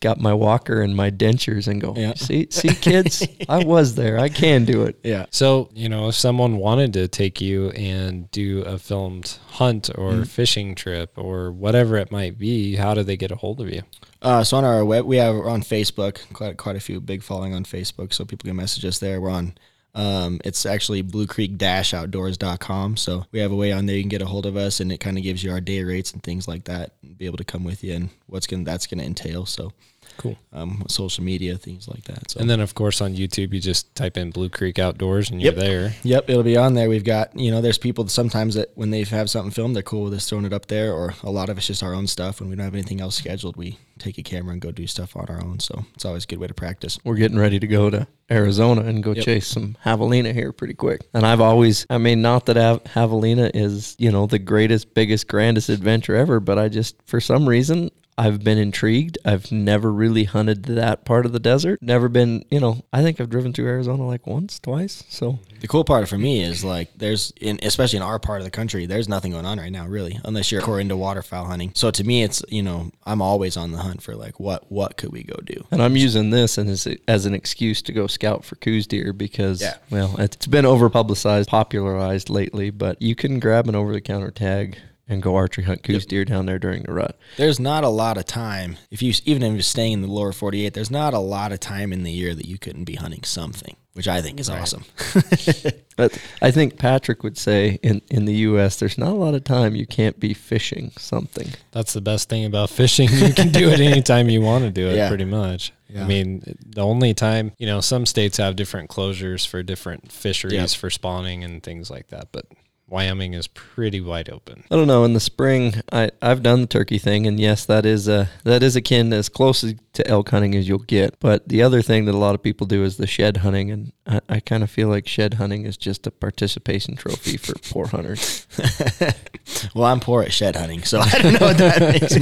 [0.01, 2.15] got my walker and my dentures and go, Yeah.
[2.15, 4.19] see, see, kids, I was there.
[4.19, 4.99] I can do it.
[5.03, 5.27] yeah.
[5.31, 10.13] So, you know, if someone wanted to take you and do a filmed hunt or
[10.13, 10.23] Mm-hmm.
[10.25, 13.83] fishing trip or whatever it might be, how do they get a hold of you?
[14.23, 16.19] Uh, so on our web, we have we're on Facebook.
[16.33, 19.21] Quite quite a few big following on Facebook, so people can message us there.
[19.21, 19.55] We're on
[19.95, 22.97] Um, it's actually bluecreek-outdoors.com.
[22.97, 24.93] So we have a way on there you can get a hold of us, and
[24.93, 26.93] it kind of gives you our day rates and things like that.
[27.03, 29.47] And be able to come with you and what's gonna that's gonna entail.
[29.47, 29.73] So
[30.17, 30.37] Cool.
[30.53, 32.31] um, social media things like that.
[32.31, 35.41] So And then, of course, on YouTube, you just type in Blue Creek Outdoors and
[35.41, 35.61] you're Yep.
[35.63, 35.95] there.
[36.03, 36.89] Yep, it'll be on there.
[36.89, 39.83] We've got, you know, there's people that sometimes that when they have something filmed, they're
[39.83, 42.07] cool with us throwing it up there, or a lot of it's just our own
[42.07, 42.41] stuff.
[42.41, 45.17] When we don't have anything else scheduled, we take a camera and go do stuff
[45.17, 45.59] on our own.
[45.61, 46.99] So it's always a good way to practice.
[47.05, 49.25] we're getting ready to go to Arizona and go Yep.
[49.25, 51.01] chase some javelina here pretty quick.
[51.15, 55.27] And I've always, I mean, not that av- javelina is, you know, the greatest, biggest,
[55.29, 59.17] grandest adventure ever, but I just, for some reason, I've been intrigued.
[59.25, 61.81] I've never really hunted that part of the desert.
[61.81, 65.05] Never been, you know, I think I've driven through Arizona like once, twice.
[65.09, 68.45] So The cool part for me is like there's in especially in our part of
[68.45, 71.71] the country, there's nothing going on right now really, unless you're core into waterfowl hunting.
[71.75, 74.97] So to me, it's you know I'm always on the hunt for like what what
[74.97, 75.65] could we go do.
[75.71, 79.63] And I'm using this as, as an excuse to go scout for Coues deer because,
[79.63, 79.77] Yeah.
[79.91, 84.31] well, it's been over publicized, popularized lately, but you can grab an over the counter
[84.33, 87.19] tag and go archery hunt Coues deer down there during the rut.
[87.37, 90.33] There's not a lot of time if you even if you're staying in the lower
[90.33, 90.75] 48.
[90.75, 93.77] There's not a lot of time in the year that you couldn't be hunting something,
[93.95, 94.85] which I think is awesome.
[95.99, 99.43] But I think Patrick would say in, in the U.S., there's not a lot of
[99.43, 101.49] time you can't be fishing something.
[101.73, 103.09] That's the best thing about fishing.
[103.11, 105.09] You can do it anytime you want to do it, Yeah.
[105.09, 105.73] pretty much.
[105.89, 106.05] Yeah.
[106.05, 110.53] I mean, the only time, you know, some states have different closures for different fisheries
[110.53, 110.71] Yep.
[110.71, 112.47] for spawning and things like that, but
[112.91, 114.65] Wyoming is pretty wide open.
[114.71, 115.05] I don't know.
[115.05, 118.63] In the spring, I I've done the turkey thing, and yes, that is a that
[118.63, 121.21] is akin as close to elk hunting as you'll get.
[121.21, 123.93] But the other thing that a lot of people do is the shed hunting, and
[124.07, 127.89] I, I kind of feel like shed hunting is just a participation trophy for poor
[127.89, 128.47] hunters.
[129.75, 132.17] well, I'm poor at shed hunting, so I don't know what that makes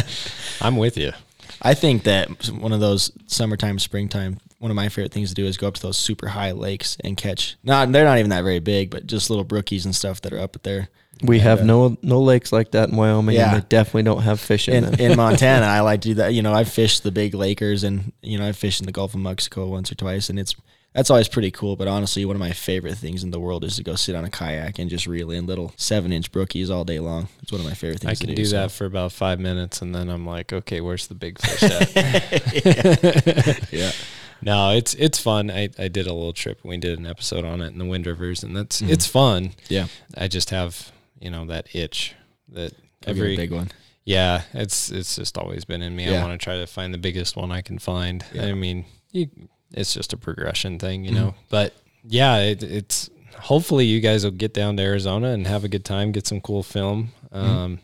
[0.00, 0.64] me.
[0.64, 1.12] I'm with you.
[1.60, 5.44] I think that one of those summertime, springtime, one of my favorite things to do
[5.44, 7.56] is go up to those super high lakes and catch.
[7.62, 10.38] Not they're not even that very big, but just little brookies and stuff that are
[10.40, 10.88] up there.
[11.22, 13.52] We have uh, no no lakes like that in Wyoming, Yeah.
[13.54, 14.94] and they definitely don't have fish in, in, them.
[15.12, 16.32] in Montana, I like to do that.
[16.32, 19.12] You know, I've fished the big Lakers and, you know, I've fished in the Gulf
[19.12, 20.56] of Mexico once or twice and it's,
[20.94, 21.76] that's always pretty cool.
[21.76, 24.24] But honestly, one of my favorite things in the world is to go sit on
[24.24, 27.28] a kayak and just reel in little seven inch brookies all day long.
[27.42, 28.36] It's one of my favorite things I to can do.
[28.36, 28.56] do so.
[28.56, 31.90] that for about five minutes and then I'm like, okay, where's the big fish at?
[33.72, 33.92] Yeah.
[34.44, 35.50] No, it's it's fun.
[35.50, 38.06] I, I did a little trip we did an episode on it in the Wind
[38.06, 38.92] Rivers and that's Mm-hmm.
[38.92, 39.52] it's fun.
[39.68, 39.86] Yeah.
[40.16, 42.14] I just have, you know, that itch
[42.50, 42.72] that
[43.06, 43.70] Every every big one.
[44.04, 46.06] Yeah, it's it's just always been in me.
[46.14, 48.24] I want to try to find the biggest one I can find.
[48.32, 48.46] Yeah.
[48.46, 49.28] I mean, you,
[49.72, 51.20] it's just a progression thing, you Mm-hmm.
[51.20, 51.34] know.
[51.48, 51.72] But
[52.06, 55.84] yeah, it, it's hopefully you guys will get down to Arizona and have a good
[55.84, 57.10] time, get some cool film.
[57.32, 57.74] Mm-hmm.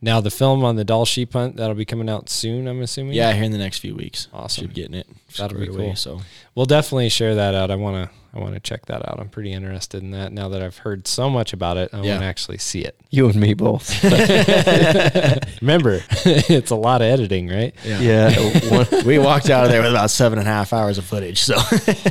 [0.00, 2.68] Now the film on the Dall sheep hunt that'll be coming out soon.
[2.68, 3.14] I'm assuming.
[3.14, 3.32] Yeah.
[3.32, 4.28] Here in the next few weeks.
[4.32, 4.62] Awesome.
[4.62, 5.08] Should be getting it.
[5.36, 5.96] That'll be squared away, cool.
[5.96, 6.20] So
[6.54, 7.70] we'll definitely share that out.
[7.72, 9.18] I wanna I wanna check that out.
[9.18, 11.90] I'm pretty interested in that now that I've heard so much about it.
[11.92, 12.10] I Yeah.
[12.12, 12.94] want to actually see it.
[13.10, 13.88] you and me both.
[15.60, 17.74] Remember, it's a lot of editing, right?
[17.84, 18.30] yeah,
[18.70, 21.40] one, we walked out of there with about seven and a half hours of footage.
[21.42, 21.58] So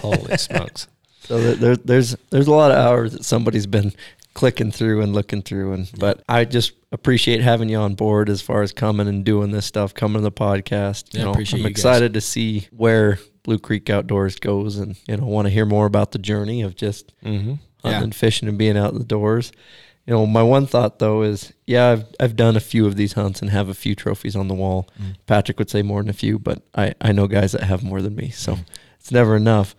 [0.02, 0.88] Holy smokes.
[1.22, 3.94] So there, there, there's there's a lot of hours that somebody's been
[4.38, 8.42] clicking through and looking through, and but I just appreciate having you on board as
[8.42, 11.14] far as coming and doing this stuff, coming to the podcast.
[11.14, 11.66] Yeah, you know, I'm you guys.
[11.66, 15.86] excited to see where Blue Creek Outdoors goes, and you know, want to hear more
[15.86, 17.56] about the journey of just Mm-hmm.
[17.84, 18.16] hunting, Yeah.
[18.18, 19.52] fishing, and being out in the doors.
[20.06, 23.14] You know, my one thought though is, yeah, I've I've done a few of these
[23.14, 24.88] hunts and have a few trophies on the wall.
[25.02, 25.16] Mm.
[25.26, 28.02] Patrick would say more than a few, but I I know guys that have more
[28.02, 28.66] than me, so Mm.
[29.08, 29.74] It's never enough.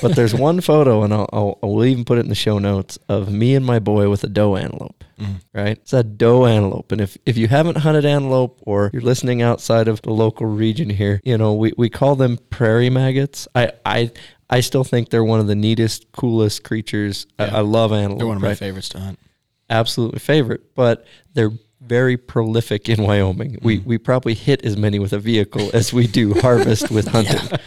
[0.00, 2.96] but there's one photo, and I'll, I'll I'll even put it in the show notes
[3.08, 5.02] of me and my boy with a doe antelope.
[5.20, 5.40] Mm.
[5.52, 9.42] Right, it's a doe antelope, and if if you haven't hunted antelope or you're listening
[9.42, 13.48] outside of the local region here, you know we we call them prairie maggots.
[13.54, 14.10] I I.
[14.50, 17.26] I still think they're one of the neatest, coolest creatures.
[17.38, 17.56] I, Yeah.
[17.58, 18.18] I love antelope.
[18.18, 18.56] they're one of my right?
[18.56, 19.18] favorites to hunt.
[19.68, 21.04] absolutely favorite, but
[21.34, 21.50] they're
[21.82, 23.58] very prolific in Wyoming.
[23.60, 27.58] We we probably hit as many with a vehicle as we do harvest with hunting.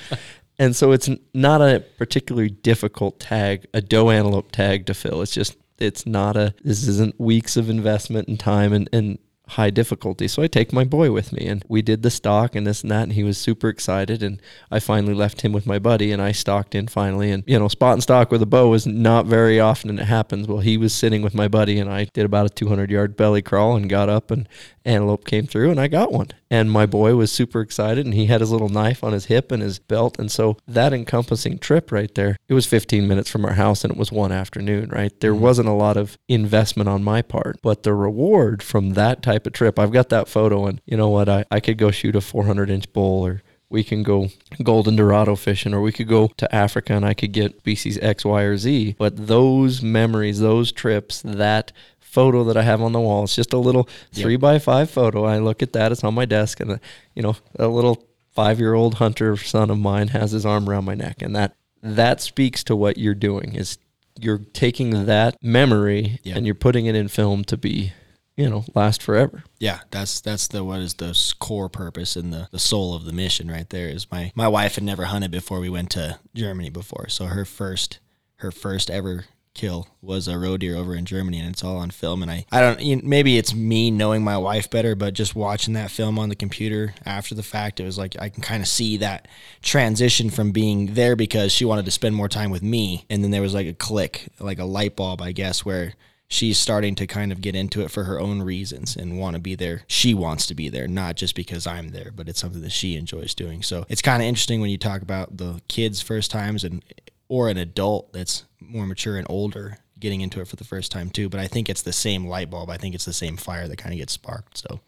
[0.60, 5.22] And so it's not a particularly difficult tag, a doe antelope tag to fill.
[5.22, 9.18] It's just it's not a this isn't weeks of investment and time and, and
[9.52, 10.30] high difficulty.
[10.30, 12.92] So I take my boy with me and we did the stock and this and
[12.92, 16.22] that and he was super excited and I finally left him with my buddy and
[16.22, 19.26] I stalked in finally and you know spot and stock with a bow is not
[19.26, 20.48] very often and it happens.
[20.48, 23.42] Well he was sitting with my buddy and I did about a 200 yard belly
[23.42, 24.48] crawl and got up and
[24.86, 26.30] antelope came through and I got one.
[26.50, 29.52] And my boy was super excited and he had his little knife on his hip
[29.52, 30.20] and his belt.
[30.20, 33.94] And so that encompassing trip right there, it was 15 minutes from our house and
[33.94, 35.18] it was one afternoon, right?
[35.20, 35.44] There mm-hmm.
[35.44, 39.54] wasn't a lot of investment on my part, but the reward from that type of
[39.54, 41.30] trip, I've got that photo and you know what?
[41.30, 44.28] I, I could go shoot a 400 inch bull or we can go
[44.62, 48.26] golden dorado fishing or we could go to Africa and I could get species X,
[48.26, 48.96] Y, or Z.
[49.00, 51.72] But those memories, those trips, that
[52.12, 55.24] photo that I have on the wall, it's just a little three by five photo.
[55.24, 56.80] I look at that, it's on my desk, and,
[57.16, 60.86] you know, a little five year old hunter son of mine has his arm around
[60.86, 61.22] my neck.
[61.22, 63.78] And that, that speaks to what you're doing is
[64.20, 66.36] you're taking that memory Yeah.
[66.36, 67.94] and you're putting it in film to be,
[68.36, 69.44] you know, last forever.
[69.60, 73.14] Yeah, that's that's the what is the core purpose and the, the soul of the
[73.14, 76.70] mission right there is my my wife had never hunted before we went to Germany
[76.70, 77.08] before.
[77.10, 78.00] So her first
[78.38, 81.92] her first ever kill was a roe deer over in Germany and it's all on
[81.92, 85.74] film and I I don't maybe it's me knowing my wife better but just watching
[85.74, 88.68] that film on the computer after the fact it was like I can kind of
[88.68, 89.28] see that
[89.62, 93.32] transition from being there because she wanted to spend more time with me and then
[93.32, 95.96] there was like a click like a light bulb I guess where
[96.32, 99.42] she's starting to kind of get into it for her own reasons and want to
[99.42, 99.84] be there.
[99.88, 102.96] She wants to be there, not just because I'm there, but it's something that she
[102.96, 103.62] enjoys doing.
[103.62, 106.84] So it's kind of interesting when you talk about the kids' first times and
[107.32, 111.10] or an adult that's more mature and older getting into it for the first time
[111.10, 111.30] too.
[111.30, 112.70] But I think it's the same light bulb.
[112.70, 114.58] I think it's the same fire that kind of gets sparked.
[114.58, 114.82] So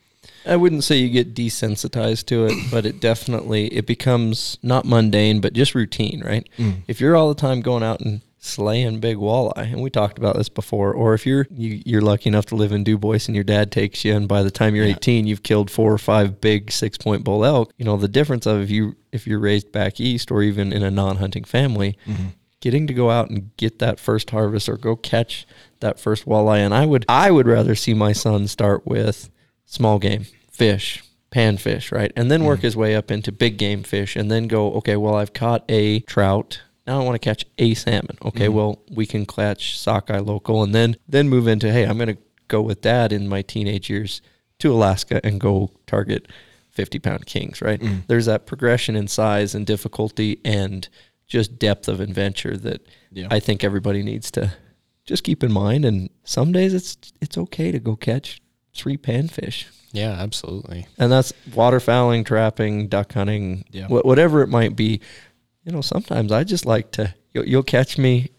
[0.45, 5.39] I wouldn't say you get desensitized to it, but it definitely it becomes not mundane,
[5.39, 6.45] but just routine, right?
[6.57, 6.81] Mm.
[6.85, 10.35] If you're all the time going out and slaying big walleye, and we talked about
[10.35, 13.43] this before, or if you're you, you're lucky enough to live in Dubois and your
[13.43, 16.71] dad takes you, and by the time you're 18, you've killed four or five big
[16.71, 17.71] six point bull elk.
[17.77, 20.83] You know the difference of if you if you're raised back east or even in
[20.83, 21.97] a non-hunting family.
[22.05, 22.27] Mm-hmm.
[22.59, 25.45] Getting to go out and get that first harvest or go catch
[25.81, 29.29] that first walleye, and I would I would rather see my son start with
[29.65, 32.11] small game, fish, panfish, right?
[32.15, 32.63] And then work mm.
[32.63, 36.01] his way up into big game fish and then go, okay, well, I've caught a
[36.01, 36.61] trout.
[36.86, 38.17] Now I want to catch a salmon.
[38.23, 38.55] Okay, mm-hmm.
[38.55, 42.21] well, we can catch sockeye local and then then move into, hey, I'm going to
[42.47, 44.21] go with dad in my teenage years
[44.59, 46.27] to Alaska and go target
[46.71, 47.79] 50 pound kings, right?
[47.79, 48.05] Mm.
[48.07, 50.88] There's that progression in size and difficulty and
[51.27, 53.27] just depth of adventure that Yeah.
[53.31, 54.51] I think everybody needs to
[55.05, 55.86] just keep in mind.
[55.86, 58.41] And some days it's it's okay to go catch
[58.73, 59.65] three panfish.
[59.91, 60.88] Yeah, absolutely.
[60.97, 63.88] And that's waterfowling, trapping, duck hunting, Yeah.
[63.88, 64.99] wha- whatever it might be.
[65.64, 67.14] You know, sometimes I just like to.
[67.34, 68.30] You'll, you'll catch me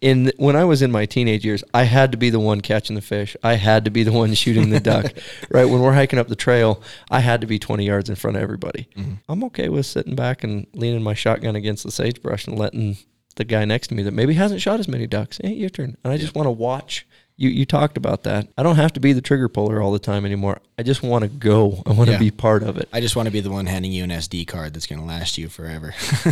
[0.00, 1.62] in when I was in my teenage years.
[1.74, 3.36] I had to be the one catching the fish.
[3.42, 5.12] I had to be the one shooting the duck.
[5.50, 8.36] Right when we're hiking up the trail, I had to be twenty yards in front
[8.36, 8.88] of everybody.
[8.96, 9.14] Mm-hmm.
[9.28, 12.98] I'm okay with sitting back and leaning my shotgun against the sagebrush and letting
[13.36, 15.40] the guy next to me that maybe hasn't shot as many ducks.
[15.42, 15.96] Hey, your turn.
[16.04, 17.06] And I just want to watch.
[17.40, 18.48] You you talked about that.
[18.58, 20.58] I don't have to be the trigger puller all the time anymore.
[20.76, 21.82] I just want to go.
[21.86, 22.18] I want to Yeah.
[22.18, 22.88] be part of it.
[22.92, 25.06] I just want to be the one handing you an SD card that's going to
[25.06, 25.94] last you forever.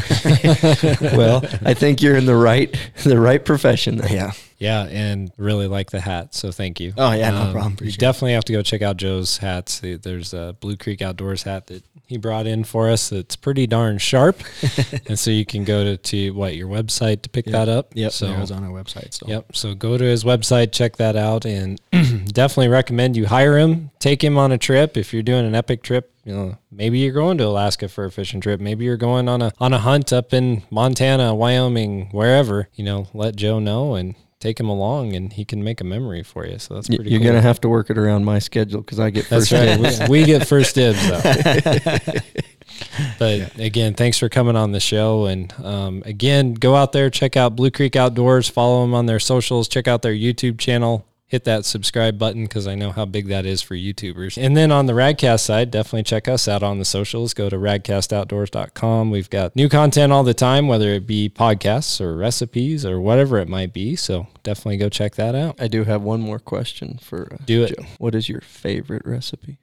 [1.17, 3.99] well, I think you're in the right the right profession.
[3.99, 4.13] There.
[4.13, 4.33] yeah.
[4.59, 6.35] Yeah, and really like the hat.
[6.35, 6.91] So thank you.
[6.91, 7.73] Um, Oh, yeah, no problem.
[7.73, 8.01] You Appreciate it.
[8.01, 9.81] definitely have to go check out Joe's hats.
[9.83, 13.09] There's a Blue Creek Outdoors hat that he brought in for us.
[13.11, 14.41] That's pretty darn sharp,
[15.09, 17.91] and so you can go to, to what your website to pick that up.
[17.95, 18.13] Yep.
[18.13, 19.13] So it was on our website.
[19.15, 19.57] So Yep.
[19.57, 21.81] So go to his website, check that out, and
[22.33, 23.91] definitely recommend you hire him.
[23.99, 26.13] Take him on a trip if you're doing an epic trip.
[26.25, 28.61] You know, maybe you're going to Alaska for a fishing trip.
[28.61, 32.69] Maybe you're going on a on a hunt up in Montana, Wyoming, wherever.
[32.75, 36.23] You know, let Joe know and take him along, and he can make a memory
[36.23, 36.59] for you.
[36.59, 37.11] So that's pretty.
[37.11, 37.29] You're cool.
[37.29, 40.09] gonna have to work it around my schedule because I get That's first right.
[40.09, 41.21] We, we get first dibs though.
[43.19, 45.27] but again, thanks for coming on the show.
[45.27, 49.21] And um, again, go out there, check out Blue Creek Outdoors, follow them on their
[49.21, 51.07] socials, check out their YouTube channel.
[51.29, 54.41] Hit that subscribe button because I know how big that is for YouTubers.
[54.41, 57.35] And then on the Radcast side, definitely check us out on the socials.
[57.35, 59.11] Go to radcastoutdoors.com.
[59.11, 63.39] We've got new content all the time, whether it be podcasts or recipes or whatever
[63.39, 63.97] it might be.
[63.97, 65.61] So definitely go check that out.
[65.61, 67.77] I do have one more question for uh, Do it.
[67.77, 67.87] Joe.
[67.99, 69.59] What is your favorite recipe?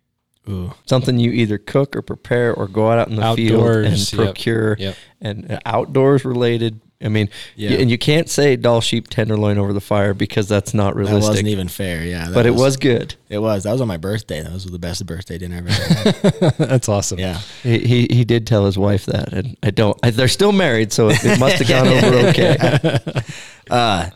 [0.50, 0.74] Ooh.
[0.86, 4.76] Something you either cook or prepare or go out in the Outdoors, field and procure
[4.78, 4.98] yep.
[5.22, 6.82] and uh, outdoors related.
[7.04, 7.74] I mean, Yeah.
[7.74, 11.30] and you can't say Dall sheep tenderloin over the fire because that's not That realistic.
[11.30, 12.04] wasn't even fair.
[12.06, 12.28] Yeah.
[12.30, 13.16] that but it was good.
[13.30, 13.64] It was.
[13.64, 14.42] That was on my birthday.
[14.42, 16.54] That was the best birthday dinner I've ever had.
[16.70, 17.20] That's awesome.
[17.20, 17.40] yeah.
[17.64, 19.98] He, he he did tell his wife that, and I don't.
[20.04, 22.98] I, they're still married, so it, it must have gone over okay.
[23.70, 24.10] Uh,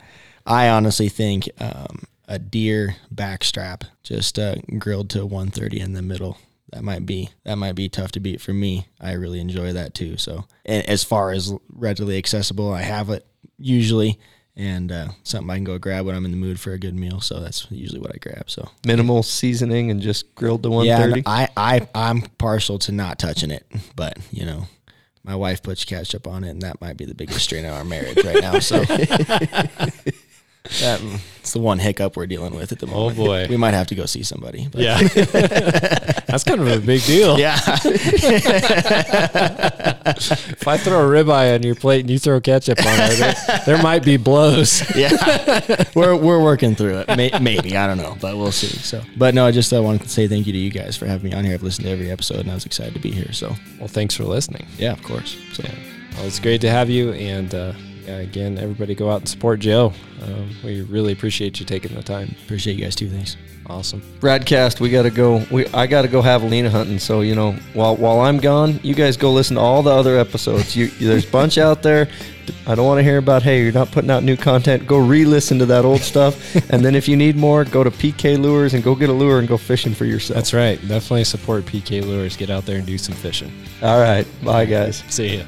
[0.46, 6.38] I honestly think um, a deer backstrap just uh, grilled to 130 in the middle.
[6.72, 8.88] That might be that might be tough to beat for me.
[9.00, 10.18] I really enjoy that too.
[10.18, 13.26] So, and as far as readily accessible, I have it
[13.58, 14.20] usually,
[14.56, 16.94] and uh, something I can go grab when I'm in the mood for a good
[16.96, 17.22] meal.
[17.22, 18.50] So that's usually what I grab.
[18.50, 21.22] So Minimal seasoning and just grilled to 130.
[21.22, 21.56] yeah, 130.
[21.56, 23.66] I I I'm partial to not touching it,
[23.96, 24.68] but you know.
[25.24, 27.84] My wife puts ketchup on it, and that might be the biggest strain of our
[27.84, 28.60] marriage right now.
[28.60, 28.82] So,
[30.82, 31.02] That,
[31.40, 33.18] it's the one hiccup we're dealing with at the moment.
[33.18, 33.48] Oh, moment.
[33.50, 33.54] boy.
[33.54, 34.68] we might have to go see somebody.
[34.72, 35.00] but- Yeah.
[36.28, 37.40] That's kind of a big deal.
[37.40, 37.58] yeah.
[39.40, 43.36] If I throw a ribeye on your plate and you throw ketchup on it, there,
[43.66, 44.84] there might be blows.
[44.96, 47.08] yeah, we're we're working through it.
[47.16, 48.68] May, maybe I don't know, but we'll see.
[48.68, 51.06] So, but no, I just uh, wanted to say thank you to you guys for
[51.06, 51.54] having me on here.
[51.54, 53.32] I've listened to every episode, and I was excited to be here.
[53.34, 54.66] So, Well, thanks for listening.
[54.78, 55.38] yeah, of course.
[55.54, 55.72] So, Yeah.
[56.18, 57.12] Well, it's great to have you.
[57.14, 57.74] And uh,
[58.16, 59.94] again, everybody go out and support Joe.
[60.22, 62.36] Um, we really appreciate you taking the time.
[62.44, 63.10] appreciate you guys too.
[63.10, 63.38] Thanks.
[63.70, 64.02] Awesome.
[64.22, 65.46] Radcast, we got to go.
[65.52, 67.00] We I got to go javelina hunting.
[67.00, 70.18] So you know, while while I'm gone, you guys go listen to all the other
[70.18, 70.76] episodes.
[70.76, 72.08] You there's a bunch out there.
[72.66, 74.88] I don't want to hear about hey, you're not putting out new content.
[74.88, 78.40] Go re-listen to that old stuff, and then if you need more, go to PK
[78.40, 80.36] Lures and go get a lure and go fishing for yourself.
[80.36, 80.80] That's right.
[80.88, 82.38] Definitely support PK Lures.
[82.38, 83.52] Get out there and do some fishing.
[83.82, 84.26] all right.
[84.46, 85.04] Bye, guys.
[85.10, 85.44] See ya.